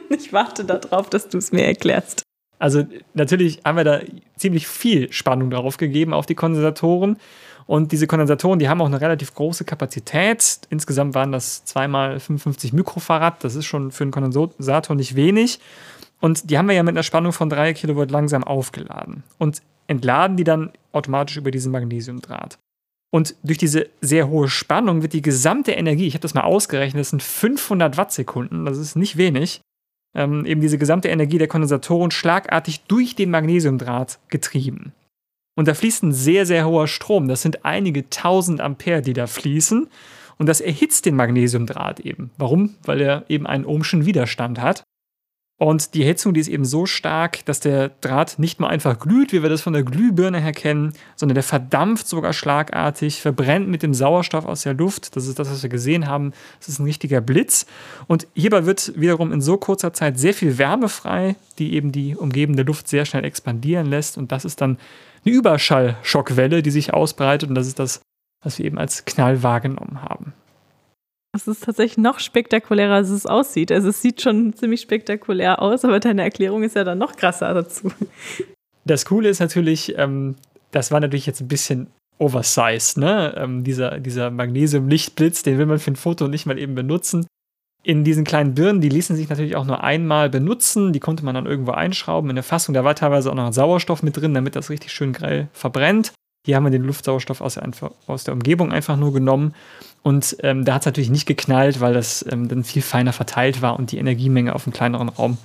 ich 0.10 0.32
warte 0.32 0.64
darauf, 0.64 1.10
dass 1.10 1.28
du 1.28 1.38
es 1.38 1.52
mir 1.52 1.66
erklärst. 1.66 2.25
Also 2.60 2.84
natürlich 3.14 3.60
haben 3.66 3.78
wir 3.78 3.84
da 3.84 4.00
ziemlich 4.38 4.68
viel 4.68 5.12
Spannung 5.12 5.50
darauf 5.50 5.78
gegeben, 5.78 6.14
auf 6.14 6.26
die 6.26 6.36
Kondensatoren. 6.36 7.18
Und 7.68 7.92
diese 7.92 8.08
Kondensatoren, 8.08 8.60
die 8.60 8.70
haben 8.70 8.82
auch 8.82 8.86
eine 8.86 9.02
relativ 9.02 9.34
große 9.34 9.66
Kapazität. 9.66 10.60
Insgesamt 10.70 11.16
waren 11.16 11.32
das 11.32 11.66
zweimal 11.66 12.20
55 12.20 12.74
Mikrofarad. 12.74 13.44
Das 13.44 13.56
ist 13.56 13.66
schon 13.66 13.92
für 13.92 14.04
einen 14.04 14.12
Kondensator 14.12 14.96
nicht 14.96 15.16
wenig. 15.16 15.60
Und 16.22 16.50
die 16.50 16.58
haben 16.58 16.68
wir 16.68 16.76
ja 16.76 16.84
mit 16.84 16.94
einer 16.94 17.04
Spannung 17.04 17.34
von 17.34 17.50
3 17.50 17.74
Kilovolt 17.74 18.12
langsam 18.12 18.44
aufgeladen 18.44 19.24
und 19.38 19.62
entladen 19.88 20.38
die 20.38 20.44
dann 20.44 20.72
automatisch 20.92 21.38
über 21.38 21.52
diesen 21.52 21.72
Magnesiumdraht. 21.72 22.58
Und 23.12 23.36
durch 23.44 23.58
diese 23.58 23.88
sehr 24.02 24.28
hohe 24.28 24.50
Spannung 24.50 25.02
wird 25.02 25.14
die 25.14 25.22
gesamte 25.22 25.72
Energie, 25.72 26.08
ich 26.08 26.16
habe 26.16 26.22
das 26.22 26.34
mal 26.34 26.44
ausgerechnet, 26.44 27.02
das 27.02 27.12
sind 27.12 27.24
500 27.24 27.98
Wattsekunden, 27.98 28.66
das 28.66 28.78
ist 28.78 28.96
nicht 28.96 29.18
wenig, 29.18 29.62
ähm, 30.16 30.46
eben 30.46 30.62
diese 30.62 30.78
gesamte 30.78 31.10
Energie 31.10 31.38
der 31.38 31.48
Kondensatoren 31.48 32.12
schlagartig 32.12 32.82
durch 32.88 33.16
den 33.16 33.30
Magnesiumdraht 33.30 34.20
getrieben. 34.30 34.94
Und 35.56 35.68
da 35.68 35.74
fließt 35.74 36.04
ein 36.04 36.12
sehr, 36.12 36.46
sehr 36.46 36.66
hoher 36.66 36.88
Strom. 36.88 37.28
Das 37.28 37.42
sind 37.42 37.64
einige 37.64 38.10
tausend 38.10 38.62
Ampere, 38.62 39.02
die 39.02 39.14
da 39.14 39.28
fließen. 39.28 39.88
Und 40.38 40.48
das 40.48 40.60
erhitzt 40.60 41.06
den 41.06 41.16
Magnesiumdraht 41.16 42.02
eben. 42.02 42.32
Warum? 42.38 42.76
Weil 42.84 43.02
er 43.02 43.26
eben 43.30 43.48
einen 43.48 43.66
ohmschen 43.66 44.06
Widerstand 44.06 44.60
hat. 44.60 44.84
Und 45.58 45.94
die 45.94 46.04
Hitzung, 46.04 46.34
die 46.34 46.42
ist 46.42 46.50
eben 46.50 46.66
so 46.66 46.86
stark, 46.86 47.46
dass 47.46 47.62
der 47.62 47.90
Draht 48.02 48.40
nicht 48.40 48.60
nur 48.60 48.70
einfach 48.70 49.00
glüht, 49.00 49.32
wie 49.32 49.42
wir 49.42 49.48
das 49.48 49.62
von 49.62 49.72
der 49.72 49.84
Glühbirne 49.84 50.42
her 50.42 50.52
kennen, 50.52 50.92
sondern 51.16 51.36
der 51.36 51.44
verdampft 51.44 52.08
sogar 52.08 52.34
schlagartig, 52.34 53.22
verbrennt 53.22 53.70
mit 53.70 53.82
dem 53.82 53.94
Sauerstoff 53.94 54.46
aus 54.46 54.64
der 54.64 54.74
Luft. 54.74 55.16
Das 55.16 55.28
ist 55.28 55.40
das, 55.40 55.50
was 55.50 55.64
wir 55.64 55.70
gesehen 55.70 56.08
haben. 56.08 56.34
Das 56.60 56.68
ist 56.68 56.80
ein 56.80 56.86
richtiger 56.86 57.22
Blitz. 57.22 57.66
Und 58.08 58.28
hierbei 58.34 58.66
wird 58.66 59.00
wiederum 59.00 59.32
in 59.32 59.40
so 59.40 59.56
kurzer 59.56 59.94
Zeit 59.94 60.20
sehr 60.20 60.34
viel 60.34 60.58
Wärme 60.58 60.90
frei, 60.90 61.38
die 61.58 61.74
eben 61.74 61.94
die 61.94 62.18
umgebende 62.18 62.64
Luft 62.64 62.90
sehr 62.90 63.06
schnell 63.06 63.24
expandieren 63.24 63.86
lässt. 63.86 64.18
Und 64.18 64.34
das 64.34 64.44
ist 64.44 64.60
dann 64.60 64.78
eine 65.26 65.36
Überschallschockwelle, 65.36 66.64
die 66.64 66.72
sich 66.72 66.94
ausbreitet. 66.94 67.48
Und 67.48 67.56
das 67.56 67.68
ist 67.68 67.80
das, 67.80 68.02
was 68.44 68.60
wir 68.60 68.66
eben 68.66 68.78
als 68.78 69.06
Knall 69.06 69.42
wahrgenommen 69.42 70.02
haben. 70.02 70.34
Es 71.36 71.50
ist 71.50 71.66
tatsächlich 71.66 71.98
noch 71.98 72.20
spektakulärer, 72.20 72.94
als 72.94 73.10
es 73.10 73.26
aussieht. 73.26 73.70
Also 73.70 73.90
es 73.90 74.02
sieht 74.02 74.22
schon 74.22 74.54
ziemlich 74.54 74.80
spektakulär 74.80 75.62
aus, 75.62 75.84
aber 75.84 76.00
deine 76.00 76.24
Erklärung 76.24 76.64
ist 76.64 76.76
ja 76.76 76.86
dann 76.86 76.98
noch 76.98 77.18
krasser 77.18 77.54
dazu. 77.54 77.92
Das 78.86 79.06
Coole 79.06 79.30
ist 79.30 79.40
natürlich, 79.40 79.98
ähm, 79.98 80.36
das 80.72 80.92
war 80.92 81.00
natürlich 81.00 81.26
jetzt 81.26 81.42
ein 81.42 81.48
bisschen 81.50 81.88
oversized, 82.20 82.98
ne? 82.98 83.36
Ähm, 83.36 83.64
dieser, 83.66 84.00
dieser 84.00 84.32
Magnesium-Lichtblitz, 84.32 85.44
den 85.44 85.58
will 85.58 85.66
man 85.66 85.80
für 85.80 85.92
ein 85.92 85.98
Foto 85.98 86.28
nicht 86.30 86.46
mal 86.46 86.58
eben 86.58 86.76
benutzen. 86.76 87.28
In 87.84 88.04
diesen 88.04 88.24
kleinen 88.24 88.56
Birnen, 88.56 88.80
die 88.80 88.90
ließen 88.90 89.16
sich 89.16 89.28
natürlich 89.28 89.58
auch 89.58 89.66
nur 89.66 89.84
einmal 89.84 90.30
benutzen. 90.30 90.94
Die 90.94 91.00
konnte 91.00 91.26
man 91.26 91.36
dann 91.36 91.46
irgendwo 91.46 91.72
einschrauben. 91.72 92.30
In 92.30 92.36
der 92.36 92.44
Fassung, 92.44 92.74
da 92.74 92.84
war 92.84 92.96
teilweise 92.96 93.30
auch 93.30 93.36
noch 93.36 93.52
Sauerstoff 93.52 94.04
mit 94.04 94.16
drin, 94.16 94.34
damit 94.34 94.56
das 94.56 94.70
richtig 94.70 94.94
schön 94.94 95.12
grell 95.12 95.50
verbrennt. 95.52 96.14
Hier 96.46 96.56
haben 96.56 96.64
wir 96.64 96.72
den 96.72 96.84
Luftsauerstoff 96.84 97.42
aus 97.42 97.56
der, 97.56 97.68
aus 98.08 98.24
der 98.24 98.34
Umgebung 98.34 98.72
einfach 98.72 98.98
nur 98.98 99.12
genommen. 99.14 99.54
Und 100.06 100.38
ähm, 100.44 100.66
da 100.66 100.76
hat 100.76 100.84
es 100.84 100.86
natürlich 100.86 101.10
nicht 101.10 101.26
geknallt, 101.26 101.80
weil 101.80 101.96
das 101.96 102.24
ähm, 102.32 102.48
dann 102.48 102.64
viel 102.64 102.84
feiner 102.84 103.12
verteilt 103.12 103.64
war 103.64 103.80
und 103.80 103.92
die 103.92 103.98
Energiemenge 103.98 104.54
auf 104.54 104.68
einen 104.68 104.74
kleineren 104.74 105.10
Raum 105.10 105.40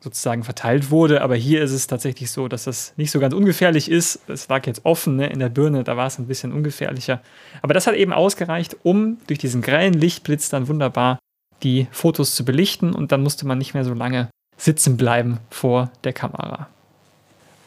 sozusagen 0.00 0.42
verteilt 0.42 0.90
wurde. 0.90 1.22
Aber 1.22 1.36
hier 1.36 1.62
ist 1.62 1.70
es 1.70 1.86
tatsächlich 1.86 2.32
so, 2.32 2.48
dass 2.48 2.64
das 2.64 2.92
nicht 2.96 3.12
so 3.12 3.20
ganz 3.20 3.34
ungefährlich 3.34 3.88
ist. 3.88 4.18
Es 4.26 4.48
lag 4.48 4.66
jetzt 4.66 4.84
offen 4.84 5.14
ne, 5.14 5.28
in 5.28 5.38
der 5.38 5.48
Birne, 5.48 5.84
da 5.84 5.96
war 5.96 6.08
es 6.08 6.18
ein 6.18 6.26
bisschen 6.26 6.52
ungefährlicher. 6.52 7.22
Aber 7.62 7.72
das 7.72 7.86
hat 7.86 7.94
eben 7.94 8.12
ausgereicht, 8.12 8.76
um 8.82 9.18
durch 9.28 9.38
diesen 9.38 9.62
grellen 9.62 9.94
Lichtblitz 9.94 10.48
dann 10.48 10.66
wunderbar 10.66 11.20
die 11.62 11.86
Fotos 11.92 12.34
zu 12.34 12.44
belichten 12.44 12.96
und 12.96 13.12
dann 13.12 13.22
musste 13.22 13.46
man 13.46 13.58
nicht 13.58 13.74
mehr 13.74 13.84
so 13.84 13.94
lange 13.94 14.28
sitzen 14.56 14.96
bleiben 14.96 15.38
vor 15.50 15.92
der 16.02 16.12
Kamera. 16.12 16.66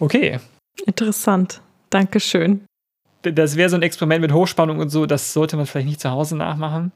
Okay. 0.02 0.42
Interessant. 0.86 1.62
Dankeschön. 1.90 2.67
Das 3.24 3.56
wäre 3.56 3.70
so 3.70 3.76
ein 3.76 3.82
Experiment 3.82 4.22
mit 4.22 4.32
Hochspannung 4.32 4.80
und 4.80 4.90
so, 4.90 5.06
das 5.06 5.34
sollte 5.34 5.58
man 5.58 5.66
vielleicht 5.66 5.88
nicht 5.88 6.00
zu 6.00 6.12
Hause 6.12 6.38
nachmachen. 6.38 6.92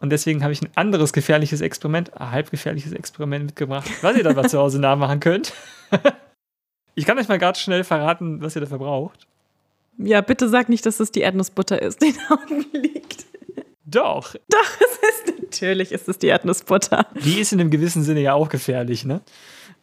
Und 0.00 0.10
deswegen 0.10 0.42
habe 0.42 0.52
ich 0.52 0.60
ein 0.60 0.70
anderes 0.74 1.12
gefährliches 1.12 1.60
Experiment, 1.60 2.20
ein 2.20 2.30
halbgefährliches 2.32 2.92
Experiment 2.92 3.46
mitgebracht, 3.46 3.88
was 4.02 4.16
ihr 4.16 4.24
dann 4.24 4.34
mal 4.34 4.48
zu 4.48 4.58
Hause 4.58 4.78
nachmachen 4.80 5.20
könnt. 5.20 5.52
ich 6.94 7.06
kann 7.06 7.18
euch 7.18 7.28
mal 7.28 7.38
gerade 7.38 7.58
schnell 7.58 7.84
verraten, 7.84 8.42
was 8.42 8.56
ihr 8.56 8.60
dafür 8.60 8.78
braucht. 8.78 9.26
Ja, 9.98 10.20
bitte 10.20 10.48
sag 10.48 10.68
nicht, 10.68 10.84
dass 10.86 11.00
es 11.00 11.12
die 11.12 11.20
Erdnussbutter 11.20 11.80
ist, 11.80 12.02
die 12.02 12.14
da 12.14 12.34
unten 12.34 12.76
liegt. 12.76 13.26
Doch. 13.84 14.34
Doch, 14.48 14.80
es 14.80 15.26
ist 15.26 15.42
natürlich 15.52 15.92
ist 15.92 16.08
es 16.08 16.18
die 16.18 16.28
Erdnussbutter. 16.28 17.06
Die 17.24 17.40
ist 17.40 17.52
in 17.52 17.60
einem 17.60 17.70
gewissen 17.70 18.02
Sinne 18.02 18.20
ja 18.20 18.32
auch 18.32 18.48
gefährlich, 18.48 19.04
ne? 19.04 19.20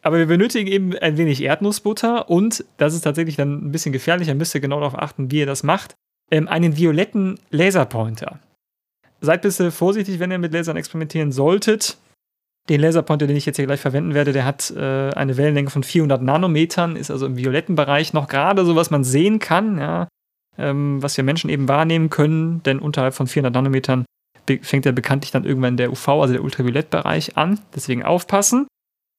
Aber 0.02 0.18
wir 0.18 0.26
benötigen 0.26 0.66
eben 0.66 0.96
ein 0.96 1.16
wenig 1.16 1.42
Erdnussbutter 1.42 2.30
und 2.30 2.64
das 2.78 2.94
ist 2.94 3.02
tatsächlich 3.02 3.36
dann 3.36 3.66
ein 3.66 3.72
bisschen 3.72 3.92
gefährlicher, 3.92 4.34
müsst 4.34 4.54
ihr 4.54 4.60
genau 4.60 4.80
darauf 4.80 4.98
achten, 4.98 5.30
wie 5.30 5.40
ihr 5.40 5.46
das 5.46 5.62
macht. 5.62 5.94
Ähm, 6.30 6.48
einen 6.48 6.76
violetten 6.76 7.38
Laserpointer. 7.50 8.38
Seid 9.20 9.42
bitte 9.42 9.70
vorsichtig, 9.70 10.18
wenn 10.18 10.30
ihr 10.30 10.38
mit 10.38 10.52
Lasern 10.52 10.76
experimentieren 10.76 11.32
solltet. 11.32 11.98
Den 12.68 12.80
Laserpointer, 12.80 13.26
den 13.26 13.36
ich 13.36 13.46
jetzt 13.46 13.56
hier 13.56 13.66
gleich 13.66 13.80
verwenden 13.80 14.14
werde, 14.14 14.32
der 14.32 14.44
hat 14.44 14.70
äh, 14.70 15.10
eine 15.10 15.36
Wellenlänge 15.36 15.70
von 15.70 15.82
400 15.82 16.22
Nanometern, 16.22 16.96
ist 16.96 17.10
also 17.10 17.26
im 17.26 17.36
violetten 17.36 17.74
Bereich 17.74 18.12
noch 18.12 18.28
gerade 18.28 18.64
so, 18.64 18.76
was 18.76 18.90
man 18.90 19.04
sehen 19.04 19.38
kann, 19.38 19.78
ja, 19.78 20.08
ähm, 20.56 21.02
was 21.02 21.16
wir 21.16 21.24
Menschen 21.24 21.50
eben 21.50 21.68
wahrnehmen 21.68 22.08
können, 22.10 22.62
denn 22.62 22.78
unterhalb 22.78 23.14
von 23.14 23.26
400 23.26 23.52
Nanometern 23.52 24.04
fängt 24.62 24.84
ja 24.84 24.92
bekanntlich 24.92 25.30
dann 25.30 25.44
irgendwann 25.44 25.76
der 25.76 25.90
UV, 25.92 26.08
also 26.08 26.32
der 26.32 26.42
Ultraviolettbereich 26.42 27.36
an. 27.36 27.60
Deswegen 27.74 28.02
aufpassen. 28.02 28.66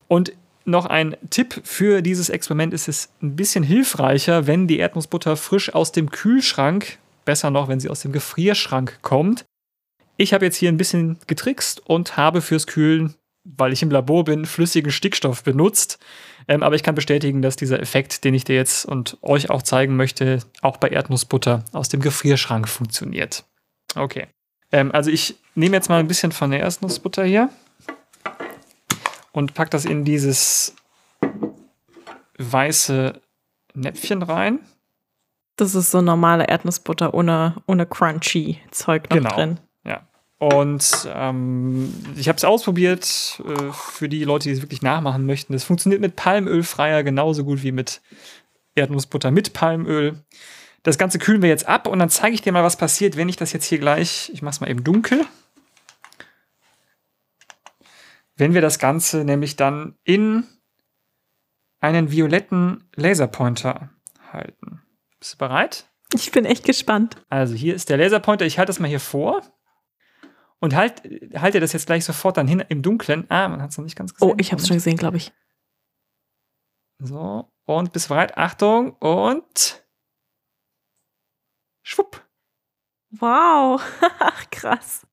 Und 0.07 0.33
noch 0.65 0.85
ein 0.85 1.15
Tipp 1.29 1.61
für 1.63 2.01
dieses 2.01 2.29
Experiment 2.29 2.73
ist 2.73 2.87
es 2.87 3.09
ein 3.21 3.35
bisschen 3.35 3.63
hilfreicher, 3.63 4.47
wenn 4.47 4.67
die 4.67 4.79
Erdnussbutter 4.79 5.35
frisch 5.37 5.73
aus 5.73 5.91
dem 5.91 6.11
Kühlschrank, 6.11 6.99
besser 7.25 7.49
noch, 7.49 7.67
wenn 7.67 7.79
sie 7.79 7.89
aus 7.89 8.01
dem 8.01 8.11
Gefrierschrank 8.11 8.99
kommt. 9.01 9.45
Ich 10.17 10.33
habe 10.33 10.45
jetzt 10.45 10.57
hier 10.57 10.69
ein 10.69 10.77
bisschen 10.77 11.17
getrickst 11.27 11.87
und 11.87 12.17
habe 12.17 12.41
fürs 12.41 12.67
Kühlen, 12.67 13.15
weil 13.43 13.73
ich 13.73 13.81
im 13.81 13.89
Labor 13.89 14.23
bin, 14.23 14.45
flüssigen 14.45 14.91
Stickstoff 14.91 15.43
benutzt. 15.43 15.99
Ähm, 16.47 16.63
aber 16.63 16.75
ich 16.75 16.83
kann 16.83 16.95
bestätigen, 16.95 17.41
dass 17.41 17.55
dieser 17.55 17.79
Effekt, 17.79 18.23
den 18.23 18.33
ich 18.33 18.43
dir 18.43 18.55
jetzt 18.55 18.85
und 18.85 19.17
euch 19.21 19.49
auch 19.49 19.61
zeigen 19.61 19.95
möchte, 19.95 20.39
auch 20.61 20.77
bei 20.77 20.89
Erdnussbutter 20.89 21.65
aus 21.71 21.89
dem 21.89 22.01
Gefrierschrank 22.01 22.67
funktioniert. 22.67 23.45
Okay. 23.95 24.27
Ähm, 24.71 24.91
also 24.91 25.09
ich 25.09 25.35
nehme 25.55 25.75
jetzt 25.75 25.89
mal 25.89 25.99
ein 25.99 26.07
bisschen 26.07 26.31
von 26.31 26.51
der 26.51 26.61
Erdnussbutter 26.61 27.23
hier 27.23 27.49
und 29.31 29.53
pack 29.53 29.71
das 29.71 29.85
in 29.85 30.05
dieses 30.05 30.75
weiße 32.37 33.19
Näpfchen 33.73 34.23
rein. 34.23 34.59
Das 35.55 35.75
ist 35.75 35.91
so 35.91 36.01
normale 36.01 36.47
Erdnussbutter 36.47 37.13
ohne, 37.13 37.55
ohne 37.67 37.85
crunchy 37.85 38.57
Zeug 38.71 39.09
noch 39.09 39.17
genau. 39.17 39.35
drin. 39.35 39.59
Ja. 39.85 40.07
Und 40.39 41.07
ähm, 41.13 41.93
ich 42.15 42.27
habe 42.27 42.37
es 42.37 42.43
ausprobiert 42.43 43.41
äh, 43.45 43.71
für 43.71 44.09
die 44.09 44.23
Leute, 44.23 44.49
die 44.49 44.55
es 44.55 44.61
wirklich 44.61 44.81
nachmachen 44.81 45.25
möchten. 45.25 45.53
Das 45.53 45.63
funktioniert 45.63 46.01
mit 46.01 46.15
Palmölfreier 46.15 47.03
genauso 47.03 47.43
gut 47.43 47.61
wie 47.61 47.71
mit 47.71 48.01
Erdnussbutter 48.75 49.31
mit 49.31 49.53
Palmöl. 49.53 50.23
Das 50.83 50.97
Ganze 50.97 51.19
kühlen 51.19 51.41
wir 51.41 51.49
jetzt 51.49 51.67
ab 51.67 51.87
und 51.87 51.99
dann 51.99 52.09
zeige 52.09 52.33
ich 52.33 52.41
dir 52.41 52.51
mal, 52.51 52.63
was 52.63 52.77
passiert, 52.77 53.17
wenn 53.17 53.29
ich 53.29 53.35
das 53.35 53.53
jetzt 53.53 53.65
hier 53.65 53.77
gleich, 53.77 54.31
ich 54.33 54.41
mache 54.41 54.53
es 54.53 54.61
mal 54.61 54.69
eben 54.69 54.83
dunkel, 54.83 55.25
wenn 58.41 58.55
wir 58.55 58.61
das 58.61 58.79
Ganze 58.79 59.23
nämlich 59.23 59.55
dann 59.55 59.99
in 60.03 60.47
einen 61.79 62.09
violetten 62.09 62.89
Laserpointer 62.95 63.91
halten. 64.33 64.81
Bist 65.19 65.35
du 65.35 65.37
bereit? 65.37 65.91
Ich 66.15 66.31
bin 66.31 66.45
echt 66.45 66.65
gespannt. 66.65 67.23
Also 67.29 67.53
hier 67.53 67.75
ist 67.75 67.89
der 67.89 67.97
Laserpointer. 67.97 68.47
Ich 68.47 68.57
halte 68.57 68.71
das 68.71 68.79
mal 68.79 68.87
hier 68.87 68.99
vor 68.99 69.43
und 70.57 70.75
halt, 70.75 71.03
halte 71.35 71.59
das 71.59 71.71
jetzt 71.73 71.85
gleich 71.85 72.03
sofort 72.03 72.35
dann 72.35 72.47
hin 72.47 72.63
im 72.67 72.81
Dunkeln. 72.81 73.29
Ah, 73.29 73.47
man 73.47 73.61
hat 73.61 73.69
es 73.69 73.77
noch 73.77 73.85
nicht 73.85 73.95
ganz 73.95 74.11
gesehen. 74.15 74.31
Oh, 74.31 74.35
ich 74.39 74.51
habe 74.51 74.59
es 74.59 74.67
schon 74.67 74.77
gesehen, 74.77 74.97
glaube 74.97 75.17
ich. 75.17 75.31
So, 76.97 77.47
und 77.65 77.93
bist 77.93 78.07
bereit? 78.07 78.37
Achtung 78.37 78.93
und 78.93 79.85
schwupp. 81.83 82.27
Wow, 83.11 83.79
krass. 84.49 85.05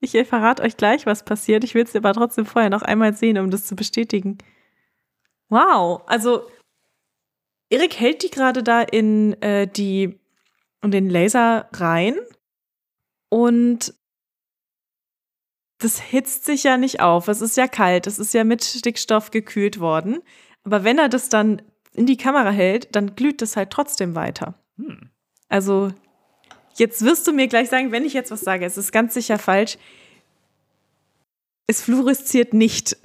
Ich 0.00 0.12
verrate 0.26 0.62
euch 0.62 0.76
gleich, 0.76 1.04
was 1.06 1.24
passiert. 1.24 1.62
Ich 1.62 1.74
will 1.74 1.84
es 1.84 1.94
aber 1.94 2.14
trotzdem 2.14 2.46
vorher 2.46 2.70
noch 2.70 2.82
einmal 2.82 3.14
sehen, 3.14 3.38
um 3.38 3.50
das 3.50 3.66
zu 3.66 3.76
bestätigen. 3.76 4.38
Wow, 5.50 6.02
also 6.06 6.48
Erik 7.68 7.98
hält 7.98 8.22
die 8.22 8.30
gerade 8.30 8.62
da 8.62 8.82
in 8.82 9.40
äh, 9.42 9.66
die 9.66 10.18
und 10.80 10.92
den 10.92 11.10
Laser 11.10 11.68
rein 11.72 12.16
und 13.28 13.94
das 15.78 15.98
hitzt 15.98 16.44
sich 16.44 16.64
ja 16.64 16.76
nicht 16.76 17.00
auf. 17.00 17.28
Es 17.28 17.40
ist 17.40 17.56
ja 17.56 17.66
kalt, 17.66 18.06
es 18.06 18.18
ist 18.18 18.34
ja 18.34 18.44
mit 18.44 18.62
Stickstoff 18.64 19.30
gekühlt 19.30 19.80
worden. 19.80 20.20
Aber 20.62 20.84
wenn 20.84 20.98
er 20.98 21.08
das 21.08 21.30
dann 21.30 21.62
in 21.92 22.06
die 22.06 22.18
Kamera 22.18 22.50
hält, 22.50 22.94
dann 22.94 23.14
glüht 23.14 23.40
das 23.40 23.56
halt 23.56 23.70
trotzdem 23.70 24.14
weiter. 24.14 24.54
Hm. 24.76 25.10
Also 25.48 25.90
Jetzt 26.76 27.04
wirst 27.04 27.26
du 27.26 27.32
mir 27.32 27.48
gleich 27.48 27.68
sagen, 27.68 27.92
wenn 27.92 28.04
ich 28.04 28.12
jetzt 28.12 28.30
was 28.30 28.40
sage, 28.40 28.64
es 28.64 28.76
ist 28.76 28.92
ganz 28.92 29.14
sicher 29.14 29.38
falsch. 29.38 29.78
Es 31.66 31.82
fluoresziert 31.82 32.52
nicht. 32.54 32.96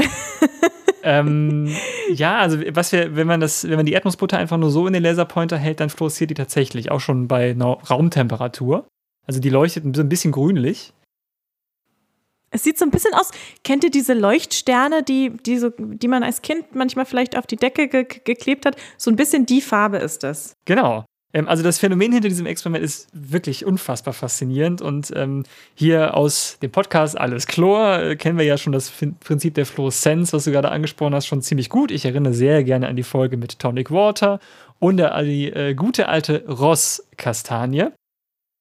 ähm, 1.03 1.75
ja, 2.11 2.39
also 2.39 2.59
was 2.71 2.91
wir, 2.91 3.15
wenn 3.15 3.27
man 3.27 3.39
das, 3.39 3.67
wenn 3.67 3.75
man 3.75 3.85
die 3.85 3.93
Erdnussbutter 3.93 4.37
einfach 4.37 4.57
nur 4.57 4.71
so 4.71 4.87
in 4.87 4.93
den 4.93 5.03
Laserpointer 5.03 5.57
hält, 5.57 5.79
dann 5.79 5.89
fluoresziert 5.89 6.31
die 6.31 6.35
tatsächlich 6.35 6.91
auch 6.91 6.99
schon 6.99 7.27
bei 7.27 7.55
Raumtemperatur. 7.55 8.87
Also 9.27 9.39
die 9.39 9.49
leuchtet 9.49 9.85
ein 9.85 10.09
bisschen 10.09 10.31
grünlich. 10.31 10.93
Es 12.51 12.63
sieht 12.63 12.77
so 12.77 12.85
ein 12.85 12.91
bisschen 12.91 13.13
aus. 13.13 13.31
Kennt 13.63 13.83
ihr 13.83 13.91
diese 13.91 14.13
Leuchtsterne, 14.13 15.03
die, 15.03 15.31
die, 15.31 15.57
so, 15.57 15.71
die 15.77 16.07
man 16.07 16.23
als 16.23 16.41
Kind 16.41 16.73
manchmal 16.73 17.05
vielleicht 17.05 17.37
auf 17.37 17.45
die 17.45 17.57
Decke 17.57 17.89
ge 17.89 18.05
geklebt 18.05 18.65
hat? 18.65 18.77
So 18.97 19.11
ein 19.11 19.17
bisschen 19.17 19.45
die 19.45 19.59
Farbe 19.59 19.97
ist 19.97 20.23
das. 20.23 20.53
Genau. 20.63 21.05
Ähm, 21.35 21.47
also 21.47 21.61
das 21.61 21.77
Phänomen 21.77 22.13
hinter 22.13 22.29
diesem 22.29 22.47
Experiment 22.47 22.83
ist 22.83 23.09
wirklich 23.13 23.65
unfassbar 23.65 24.13
faszinierend 24.13 24.81
und 24.81 25.11
ähm, 25.15 25.43
hier 25.75 26.15
aus 26.15 26.57
dem 26.61 26.71
Podcast 26.71 27.17
Alles 27.17 27.45
Chlor 27.45 27.99
äh, 27.99 28.15
kennen 28.15 28.37
wir 28.37 28.45
ja 28.45 28.57
schon 28.57 28.73
das 28.73 28.89
fin 28.89 29.15
Prinzip 29.17 29.53
der 29.53 29.65
Fluoreszenz, 29.65 30.33
was 30.33 30.45
du 30.45 30.51
gerade 30.51 30.71
angesprochen 30.71 31.13
hast, 31.13 31.27
schon 31.27 31.41
ziemlich 31.41 31.69
gut. 31.69 31.91
Ich 31.91 32.05
erinnere 32.05 32.33
sehr 32.33 32.63
gerne 32.63 32.87
an 32.87 32.95
die 32.95 33.03
Folge 33.03 33.37
mit 33.37 33.59
Tonic 33.59 33.91
Water 33.91 34.39
und 34.79 34.97
die 34.97 35.51
äh, 35.51 35.73
gute 35.73 36.07
alte 36.07 36.45
Ross-Kastanie. 36.47 37.89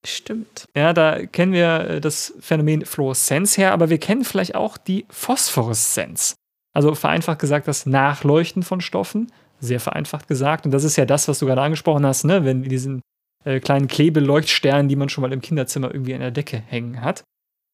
Stimmt. 0.07 0.67
Ja, 0.77 0.93
da 0.93 1.25
kennen 1.27 1.53
wir 1.53 1.81
äh, 1.89 2.01
das 2.01 2.35
Phänomen 2.41 2.85
Fluoreszenz 2.85 3.57
her, 3.57 3.73
aber 3.73 3.89
wir 3.89 3.99
kennen 3.99 4.25
vielleicht 4.25 4.55
auch 4.55 4.77
die 4.77 5.07
Phosphoreszenz. 5.11 6.35
Also 6.75 6.95
vereinfacht 6.95 7.39
gesagt, 7.39 7.69
das 7.69 7.87
Nachleuchten 7.87 8.65
von 8.65 8.81
Stoffen, 8.81 9.31
sehr 9.65 9.81
vereinfacht 9.81 10.29
gesagt. 10.29 10.65
Und 10.65 10.73
das 10.73 10.85
ist 10.85 10.97
ja 10.97 11.05
das, 11.05 11.29
was 11.29 11.39
du 11.39 11.47
gerade 11.47 11.63
angesprochen 11.63 12.07
hast, 12.07 12.25
ne? 12.25 12.45
wenn 12.45 12.63
diesen 12.63 13.03
äh, 13.45 13.61
kleinen 13.61 13.89
Klebeleuchtsternen, 13.89 14.89
die 14.89 14.97
man 14.97 15.09
schon 15.09 15.23
mal 15.23 15.33
im 15.33 15.41
Kinderzimmer 15.41 15.93
irgendwie 15.93 16.15
an 16.15 16.21
der 16.21 16.31
Decke 16.31 16.59
hängen 16.59 17.01
hat 17.01 17.25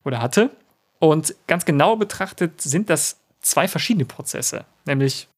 oder 0.05 0.21
hatte. 0.21 0.51
Und 0.99 1.35
ganz 1.47 1.65
genau 1.65 1.97
betrachtet 1.97 2.61
sind 2.61 2.91
das 2.91 3.21
zwei 3.41 3.69
verschiedene 3.69 4.05
Prozesse, 4.05 4.65
nämlich 4.87 5.29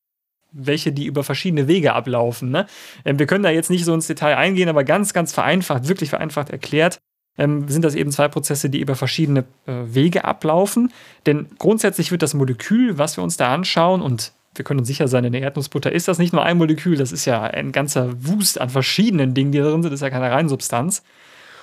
welche, 0.52 0.92
die 0.92 1.06
über 1.06 1.24
verschiedene 1.24 1.66
Wege 1.66 1.94
ablaufen. 1.94 2.50
Ne? 2.50 2.66
Ähm, 3.04 3.18
wir 3.18 3.26
können 3.26 3.44
da 3.44 3.50
jetzt 3.50 3.70
nicht 3.70 3.84
so 3.84 3.94
ins 3.94 4.06
Detail 4.06 4.36
eingehen, 4.36 4.68
aber 4.68 4.84
ganz, 4.84 5.12
ganz 5.12 5.32
vereinfacht, 5.32 5.88
wirklich 5.88 6.10
vereinfacht 6.10 6.50
erklärt, 6.50 6.98
ähm, 7.38 7.68
sind 7.68 7.84
das 7.84 7.94
eben 7.94 8.10
zwei 8.10 8.28
Prozesse, 8.28 8.68
die 8.68 8.80
über 8.80 8.94
verschiedene 8.94 9.44
äh, 9.66 9.72
Wege 9.86 10.24
ablaufen. 10.24 10.92
Denn 11.26 11.48
grundsätzlich 11.58 12.10
wird 12.10 12.22
das 12.22 12.34
Molekül, 12.34 12.98
was 12.98 13.16
wir 13.16 13.24
uns 13.24 13.36
da 13.36 13.54
anschauen, 13.54 14.02
und 14.02 14.32
wir 14.54 14.64
können 14.64 14.80
uns 14.80 14.88
sicher 14.88 15.08
sein, 15.08 15.24
in 15.24 15.32
der 15.32 15.42
Erdnussbutter 15.42 15.92
ist 15.92 16.08
das 16.08 16.18
nicht 16.18 16.32
nur 16.32 16.42
ein 16.44 16.58
Molekül, 16.58 16.96
das 16.96 17.12
ist 17.12 17.24
ja 17.24 17.42
ein 17.42 17.72
ganzer 17.72 18.12
Wust 18.24 18.60
an 18.60 18.70
verschiedenen 18.70 19.34
Dingen, 19.34 19.52
die 19.52 19.58
da 19.58 19.64
drin 19.64 19.82
sind, 19.82 19.90
das 19.90 19.98
ist 19.98 20.04
ja 20.04 20.10
keine 20.10 20.30
Reinsubstanz. 20.30 21.02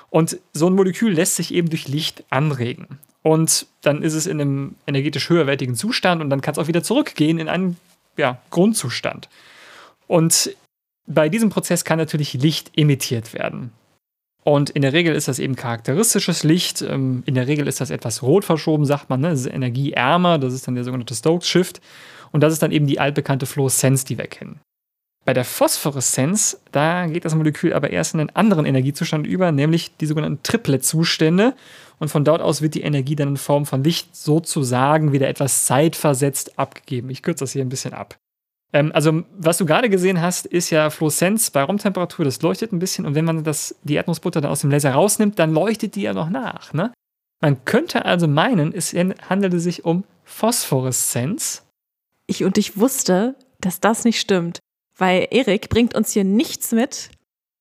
Und 0.10 0.40
so 0.54 0.68
ein 0.68 0.74
Molekül 0.74 1.14
lässt 1.14 1.36
sich 1.36 1.54
eben 1.54 1.70
durch 1.70 1.88
Licht 1.88 2.24
anregen. 2.30 3.00
Und 3.22 3.68
dann 3.82 4.02
ist 4.02 4.16
es 4.16 4.26
in 4.26 4.42
einem 4.42 4.76
energetisch 4.88 5.30
höherwertigen 5.30 5.76
Zustand 5.76 6.22
und 6.22 6.30
dann 6.30 6.42
kann 6.42 6.54
es 6.54 6.58
auch 6.58 6.68
wieder 6.68 6.84
zurückgehen 6.84 7.38
in 7.38 7.48
einen 7.48 7.78
ja, 8.18 8.40
Grundzustand. 8.50 9.30
Und 10.08 10.56
bei 11.06 11.30
diesem 11.30 11.50
Prozess 11.50 11.84
kann 11.84 12.00
natürlich 12.00 12.34
Licht 12.34 12.72
emittiert 12.76 13.34
werden. 13.34 13.72
Und 14.44 14.70
in 14.70 14.82
der 14.82 14.94
Regel 14.94 15.16
ist 15.16 15.28
das 15.28 15.38
eben 15.38 15.56
charakteristisches 15.56 16.44
Licht. 16.44 16.82
Ähm, 16.82 17.24
in 17.26 17.36
der 17.36 17.48
Regel 17.48 17.68
ist 17.68 17.82
das 17.82 17.90
etwas 17.90 18.24
rot 18.24 18.46
verschoben, 18.46 18.86
sagt 18.86 19.10
man. 19.10 19.22
Ne? 19.22 19.30
Das 19.30 19.42
ist 19.42 19.54
energieärmer. 19.54 20.40
Das 20.40 20.54
ist 20.54 20.66
dann 20.66 20.76
der 20.76 20.84
sogenannte 20.84 21.14
Stokes-Shift. 21.14 21.82
Und 22.32 22.42
das 22.42 22.54
ist 22.54 22.62
dann 22.62 22.72
eben 22.72 22.88
die 22.88 23.00
altbekannte 23.00 23.46
Fluoreszenz, 23.46 24.06
die 24.06 24.18
wir 24.18 24.28
kennen. 24.28 24.60
Bei 25.26 25.34
der 25.34 25.46
Phosphoreszenz, 25.46 26.62
da 26.72 27.06
geht 27.06 27.26
das 27.26 27.36
Molekül 27.36 27.74
aber 27.74 27.92
erst 27.92 28.14
in 28.14 28.20
einen 28.20 28.30
anderen 28.32 28.66
Energiezustand 28.66 29.28
über, 29.28 29.52
nämlich 29.52 29.96
die 29.98 30.06
sogenannten 30.06 30.42
Triplet-Zustände. 30.44 31.54
Und 32.00 32.08
von 32.08 32.24
dort 32.24 32.42
aus 32.42 32.62
wird 32.62 32.74
die 32.74 32.82
Energie 32.82 33.16
dann 33.16 33.28
in 33.30 33.38
Form 33.38 33.66
von 33.66 33.84
Licht 33.84 34.16
sozusagen 34.16 35.12
wieder 35.12 35.28
etwas 35.28 35.66
zeitversetzt 35.66 36.58
abgegeben. 36.58 37.10
Ich 37.10 37.22
kürze 37.22 37.44
das 37.44 37.52
hier 37.52 37.64
ein 37.64 37.70
bisschen 37.70 37.94
ab. 37.94 38.18
Ähm, 38.72 38.92
also, 38.94 39.24
was 39.38 39.58
du 39.58 39.66
gerade 39.66 39.90
gesehen 39.90 40.22
hast, 40.22 40.46
ist 40.46 40.70
ja 40.70 40.90
Fluoreszenz 40.90 41.52
bei 41.52 41.64
Raumtemperatur, 41.64 42.26
das 42.26 42.42
leuchtet 42.42 42.72
ein 42.72 42.80
bisschen. 42.80 43.06
Und 43.06 43.16
wenn 43.16 43.26
man 43.26 43.44
das, 43.44 43.76
die 43.84 43.96
Erdnussbutter 43.96 44.42
dann 44.42 44.52
aus 44.52 44.62
dem 44.62 44.72
Laser 44.72 44.94
rausnimmt, 44.94 45.38
dann 45.38 45.54
leuchtet 45.54 45.96
die 45.96 46.04
ja 46.04 46.14
noch 46.14 46.30
nach. 46.30 46.74
Ne? 46.74 46.94
Man 47.42 47.66
könnte 47.66 48.06
also 48.06 48.28
meinen, 48.28 48.74
es 48.74 48.94
handelte 48.94 49.60
sich 49.60 49.86
um 49.86 50.06
Phosphoreszenz 50.24 51.69
ich 52.30 52.44
und 52.44 52.58
ich 52.58 52.78
wusste, 52.78 53.36
dass 53.60 53.80
das 53.80 54.06
nicht 54.06 54.20
stimmt, 54.20 54.60
weil 54.98 55.28
Erik 55.32 55.70
bringt 55.70 55.96
uns 55.96 56.12
hier 56.12 56.24
nichts 56.24 56.72
mit, 56.72 57.10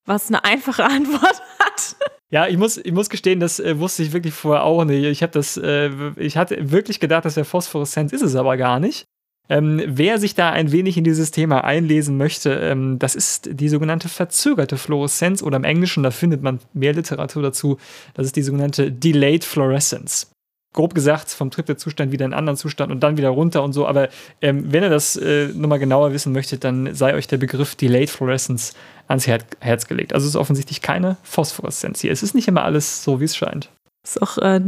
was 0.05 0.29
eine 0.29 0.45
einfache 0.45 0.85
Antwort 0.85 1.43
hat. 1.59 1.97
Ja, 2.31 2.47
ich 2.47 2.59
muss, 2.59 2.77
ich 2.77 2.93
muss 2.93 3.09
gestehen, 3.09 3.41
das 3.41 3.59
äh, 3.59 3.79
wusste 3.79 4.03
ich 4.03 4.13
wirklich 4.13 4.35
vorher 4.35 4.65
auch 4.65 4.85
nicht. 4.85 5.05
Ich 5.05 5.21
das, 5.31 5.57
äh, 5.57 5.91
ich 6.17 6.37
hatte 6.37 6.71
wirklich 6.71 7.01
gedacht, 7.01 7.25
das 7.25 7.37
wäre 7.37 7.47
Phosphoreszenz, 7.47 8.13
ist 8.13 8.23
es 8.23 8.37
aber 8.37 8.57
gar 8.57 8.81
nicht. 8.81 9.07
Ähm, 9.51 9.83
wer 9.87 10.19
sich 10.19 10.35
da 10.35 10.51
ein 10.51 10.73
wenig 10.73 10.99
in 10.99 11.05
dieses 11.05 11.31
Thema 11.31 11.65
einlesen 11.65 12.19
möchte, 12.19 12.53
ähm, 12.53 12.99
das 12.99 13.15
ist 13.15 13.49
die 13.51 13.71
sogenannte 13.71 14.11
verzögerte 14.11 14.77
Fluoreszenz 14.77 15.43
oder 15.43 15.57
im 15.57 15.65
Englischen, 15.65 16.03
da 16.03 16.11
findet 16.11 16.43
man 16.43 16.61
mehr 16.75 16.93
Literatur 16.93 17.43
dazu, 17.43 17.79
das 18.13 18.27
ist 18.27 18.37
die 18.37 18.43
sogenannte 18.43 18.93
Delayed 18.93 19.45
Fluorescence 19.45 20.31
grob 20.75 20.95
gesagt, 20.95 21.31
vom 21.31 21.51
Triplet-Zustand 21.51 22.13
wieder 22.13 22.25
in 22.25 22.33
einen 22.33 22.39
anderen 22.39 22.57
Zustand 22.57 22.93
und 22.93 23.01
dann 23.01 23.17
wieder 23.17 23.31
runter 23.31 23.63
und 23.63 23.73
so. 23.73 23.87
Aber 23.87 24.09
ähm, 24.43 24.73
wenn 24.73 24.83
ihr 24.83 24.91
das 24.91 25.17
äh, 25.17 25.49
nochmal 25.49 25.79
genauer 25.79 26.13
wissen 26.13 26.33
möchtet, 26.33 26.65
dann 26.65 26.95
sei 26.95 27.15
euch 27.15 27.27
der 27.27 27.39
Begriff 27.39 27.75
Delayed 27.75 28.11
Fluorescence 28.11 28.75
ans 29.09 29.27
Her 29.27 29.39
Herz 29.61 29.87
gelegt. 29.87 30.13
Also 30.13 30.25
es 30.25 30.35
ist 30.35 30.37
offensichtlich 30.37 30.83
keine 30.83 31.17
Phosphoreszenz 31.23 32.01
hier. 32.01 32.13
Es 32.13 32.23
ist 32.23 32.35
nicht 32.35 32.49
immer 32.49 32.63
alles 32.63 33.03
so, 33.03 33.21
wie 33.21 33.25
es 33.25 33.37
scheint. 33.37 33.71
Es 34.05 34.17
ist 34.17 34.23
auch 34.23 34.39
äh, 34.39 34.61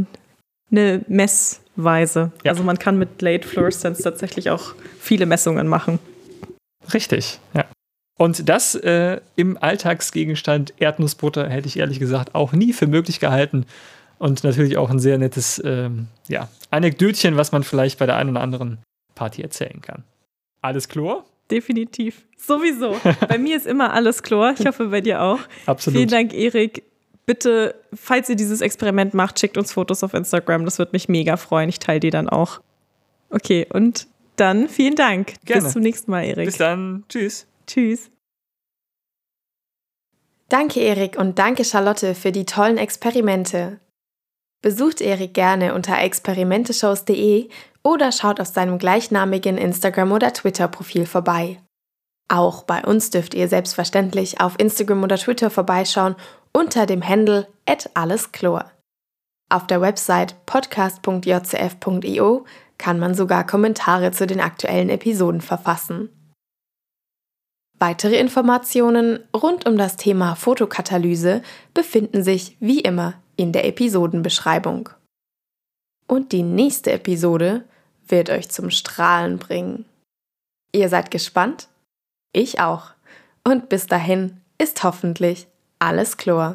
eine 0.71 1.05
Messweise. 1.07 2.31
Ja. 2.43 2.51
Also 2.51 2.63
man 2.63 2.79
kann 2.79 2.97
mit 2.97 3.21
Delayed 3.21 3.45
Fluorescence 3.45 3.99
tatsächlich 3.99 4.49
auch 4.49 4.73
viele 4.99 5.25
Messungen 5.25 5.67
machen. 5.67 5.99
Richtig, 6.93 7.39
ja. 7.53 7.65
Und 8.17 8.49
das 8.49 8.75
äh, 8.75 9.19
im 9.35 9.57
Alltagsgegenstand 9.59 10.73
Erdnussbutter 10.77 11.49
hätte 11.49 11.67
ich 11.67 11.79
ehrlich 11.79 11.99
gesagt 11.99 12.35
auch 12.35 12.51
nie 12.51 12.71
für 12.71 12.85
möglich 12.85 13.19
gehalten. 13.19 13.65
Und 14.21 14.43
natürlich 14.43 14.77
auch 14.77 14.91
ein 14.91 14.99
sehr 14.99 15.17
nettes 15.17 15.59
ähm, 15.65 16.05
ja, 16.27 16.47
Anekdötchen, 16.69 17.37
was 17.37 17.51
man 17.51 17.63
vielleicht 17.63 17.97
bei 17.97 18.05
der 18.05 18.17
einen 18.17 18.29
oder 18.29 18.41
anderen 18.41 18.77
Party 19.15 19.41
erzählen 19.41 19.81
kann. 19.81 20.03
Alles 20.61 20.87
Chlor? 20.87 21.25
Definitiv. 21.49 22.21
Sowieso. 22.37 23.01
bei 23.27 23.39
mir 23.39 23.57
ist 23.57 23.65
immer 23.65 23.93
alles 23.93 24.21
Chlor. 24.21 24.53
Ich 24.59 24.67
hoffe, 24.67 24.89
bei 24.89 25.01
dir 25.01 25.23
auch. 25.23 25.39
Absolut. 25.65 25.97
Vielen 25.97 26.09
Dank, 26.09 26.35
Erik. 26.35 26.83
Bitte, 27.25 27.73
falls 27.95 28.29
ihr 28.29 28.35
dieses 28.35 28.61
Experiment 28.61 29.15
macht, 29.15 29.39
schickt 29.39 29.57
uns 29.57 29.73
Fotos 29.73 30.03
auf 30.03 30.13
Instagram. 30.13 30.65
Das 30.65 30.77
wird 30.77 30.93
mich 30.93 31.09
mega 31.09 31.35
freuen. 31.35 31.67
Ich 31.69 31.79
teile 31.79 31.99
die 31.99 32.11
dann 32.11 32.29
auch. 32.29 32.61
Okay, 33.31 33.65
und 33.73 34.05
dann 34.35 34.69
vielen 34.69 34.95
Dank. 34.95 35.33
Gerne. 35.45 35.63
Bis 35.63 35.73
zum 35.73 35.81
nächsten 35.81 36.11
Mal, 36.11 36.25
Erik. 36.25 36.45
Bis 36.45 36.57
dann. 36.57 37.05
Tschüss. 37.09 37.47
Tschüss. 37.65 38.11
Danke, 40.47 40.79
Erik, 40.79 41.17
und 41.17 41.39
danke, 41.39 41.65
Charlotte, 41.65 42.13
für 42.13 42.31
die 42.31 42.45
tollen 42.45 42.77
Experimente. 42.77 43.79
Besucht 44.61 45.01
Erik 45.01 45.33
gerne 45.33 45.73
unter 45.73 45.99
experimenteshows.de 45.99 47.49
oder 47.83 48.11
schaut 48.11 48.39
auf 48.39 48.47
seinem 48.47 48.77
gleichnamigen 48.77 49.57
Instagram- 49.57 50.11
oder 50.11 50.33
Twitter-Profil 50.33 51.07
vorbei. 51.07 51.59
Auch 52.27 52.63
bei 52.63 52.83
uns 52.83 53.09
dürft 53.09 53.33
ihr 53.33 53.47
selbstverständlich 53.47 54.39
auf 54.39 54.59
Instagram 54.59 55.03
oder 55.03 55.17
Twitter 55.17 55.49
vorbeischauen 55.49 56.15
unter 56.53 56.85
dem 56.85 57.05
Handle 57.05 57.47
@alleschlor. 57.93 58.71
Auf 59.49 59.67
der 59.67 59.81
Website 59.81 60.45
podcast.jcf.io 60.45 62.45
kann 62.77 62.99
man 62.99 63.15
sogar 63.15 63.45
Kommentare 63.45 64.11
zu 64.11 64.27
den 64.27 64.39
aktuellen 64.39 64.89
Episoden 64.89 65.41
verfassen. 65.41 66.09
Weitere 67.77 68.17
Informationen 68.17 69.19
rund 69.35 69.65
um 69.65 69.75
das 69.75 69.97
Thema 69.97 70.35
Fotokatalyse 70.35 71.41
befinden 71.73 72.23
sich 72.23 72.55
wie 72.59 72.79
immer 72.79 73.15
in 73.41 73.51
der 73.51 73.65
Episodenbeschreibung. 73.65 74.89
Und 76.07 76.31
die 76.31 76.43
nächste 76.43 76.91
Episode 76.91 77.65
wird 78.07 78.29
euch 78.29 78.49
zum 78.49 78.69
Strahlen 78.69 79.39
bringen. 79.39 79.85
Ihr 80.71 80.89
seid 80.89 81.09
gespannt? 81.09 81.67
Ich 82.33 82.59
auch. 82.59 82.91
Und 83.43 83.67
bis 83.67 83.87
dahin 83.87 84.41
ist 84.59 84.83
hoffentlich 84.83 85.47
alles 85.79 86.17
Chlor. 86.17 86.53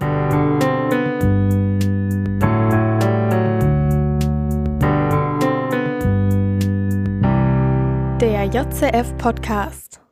Der 8.20 8.45
JCF 8.45 9.16
Podcast. 9.18 10.05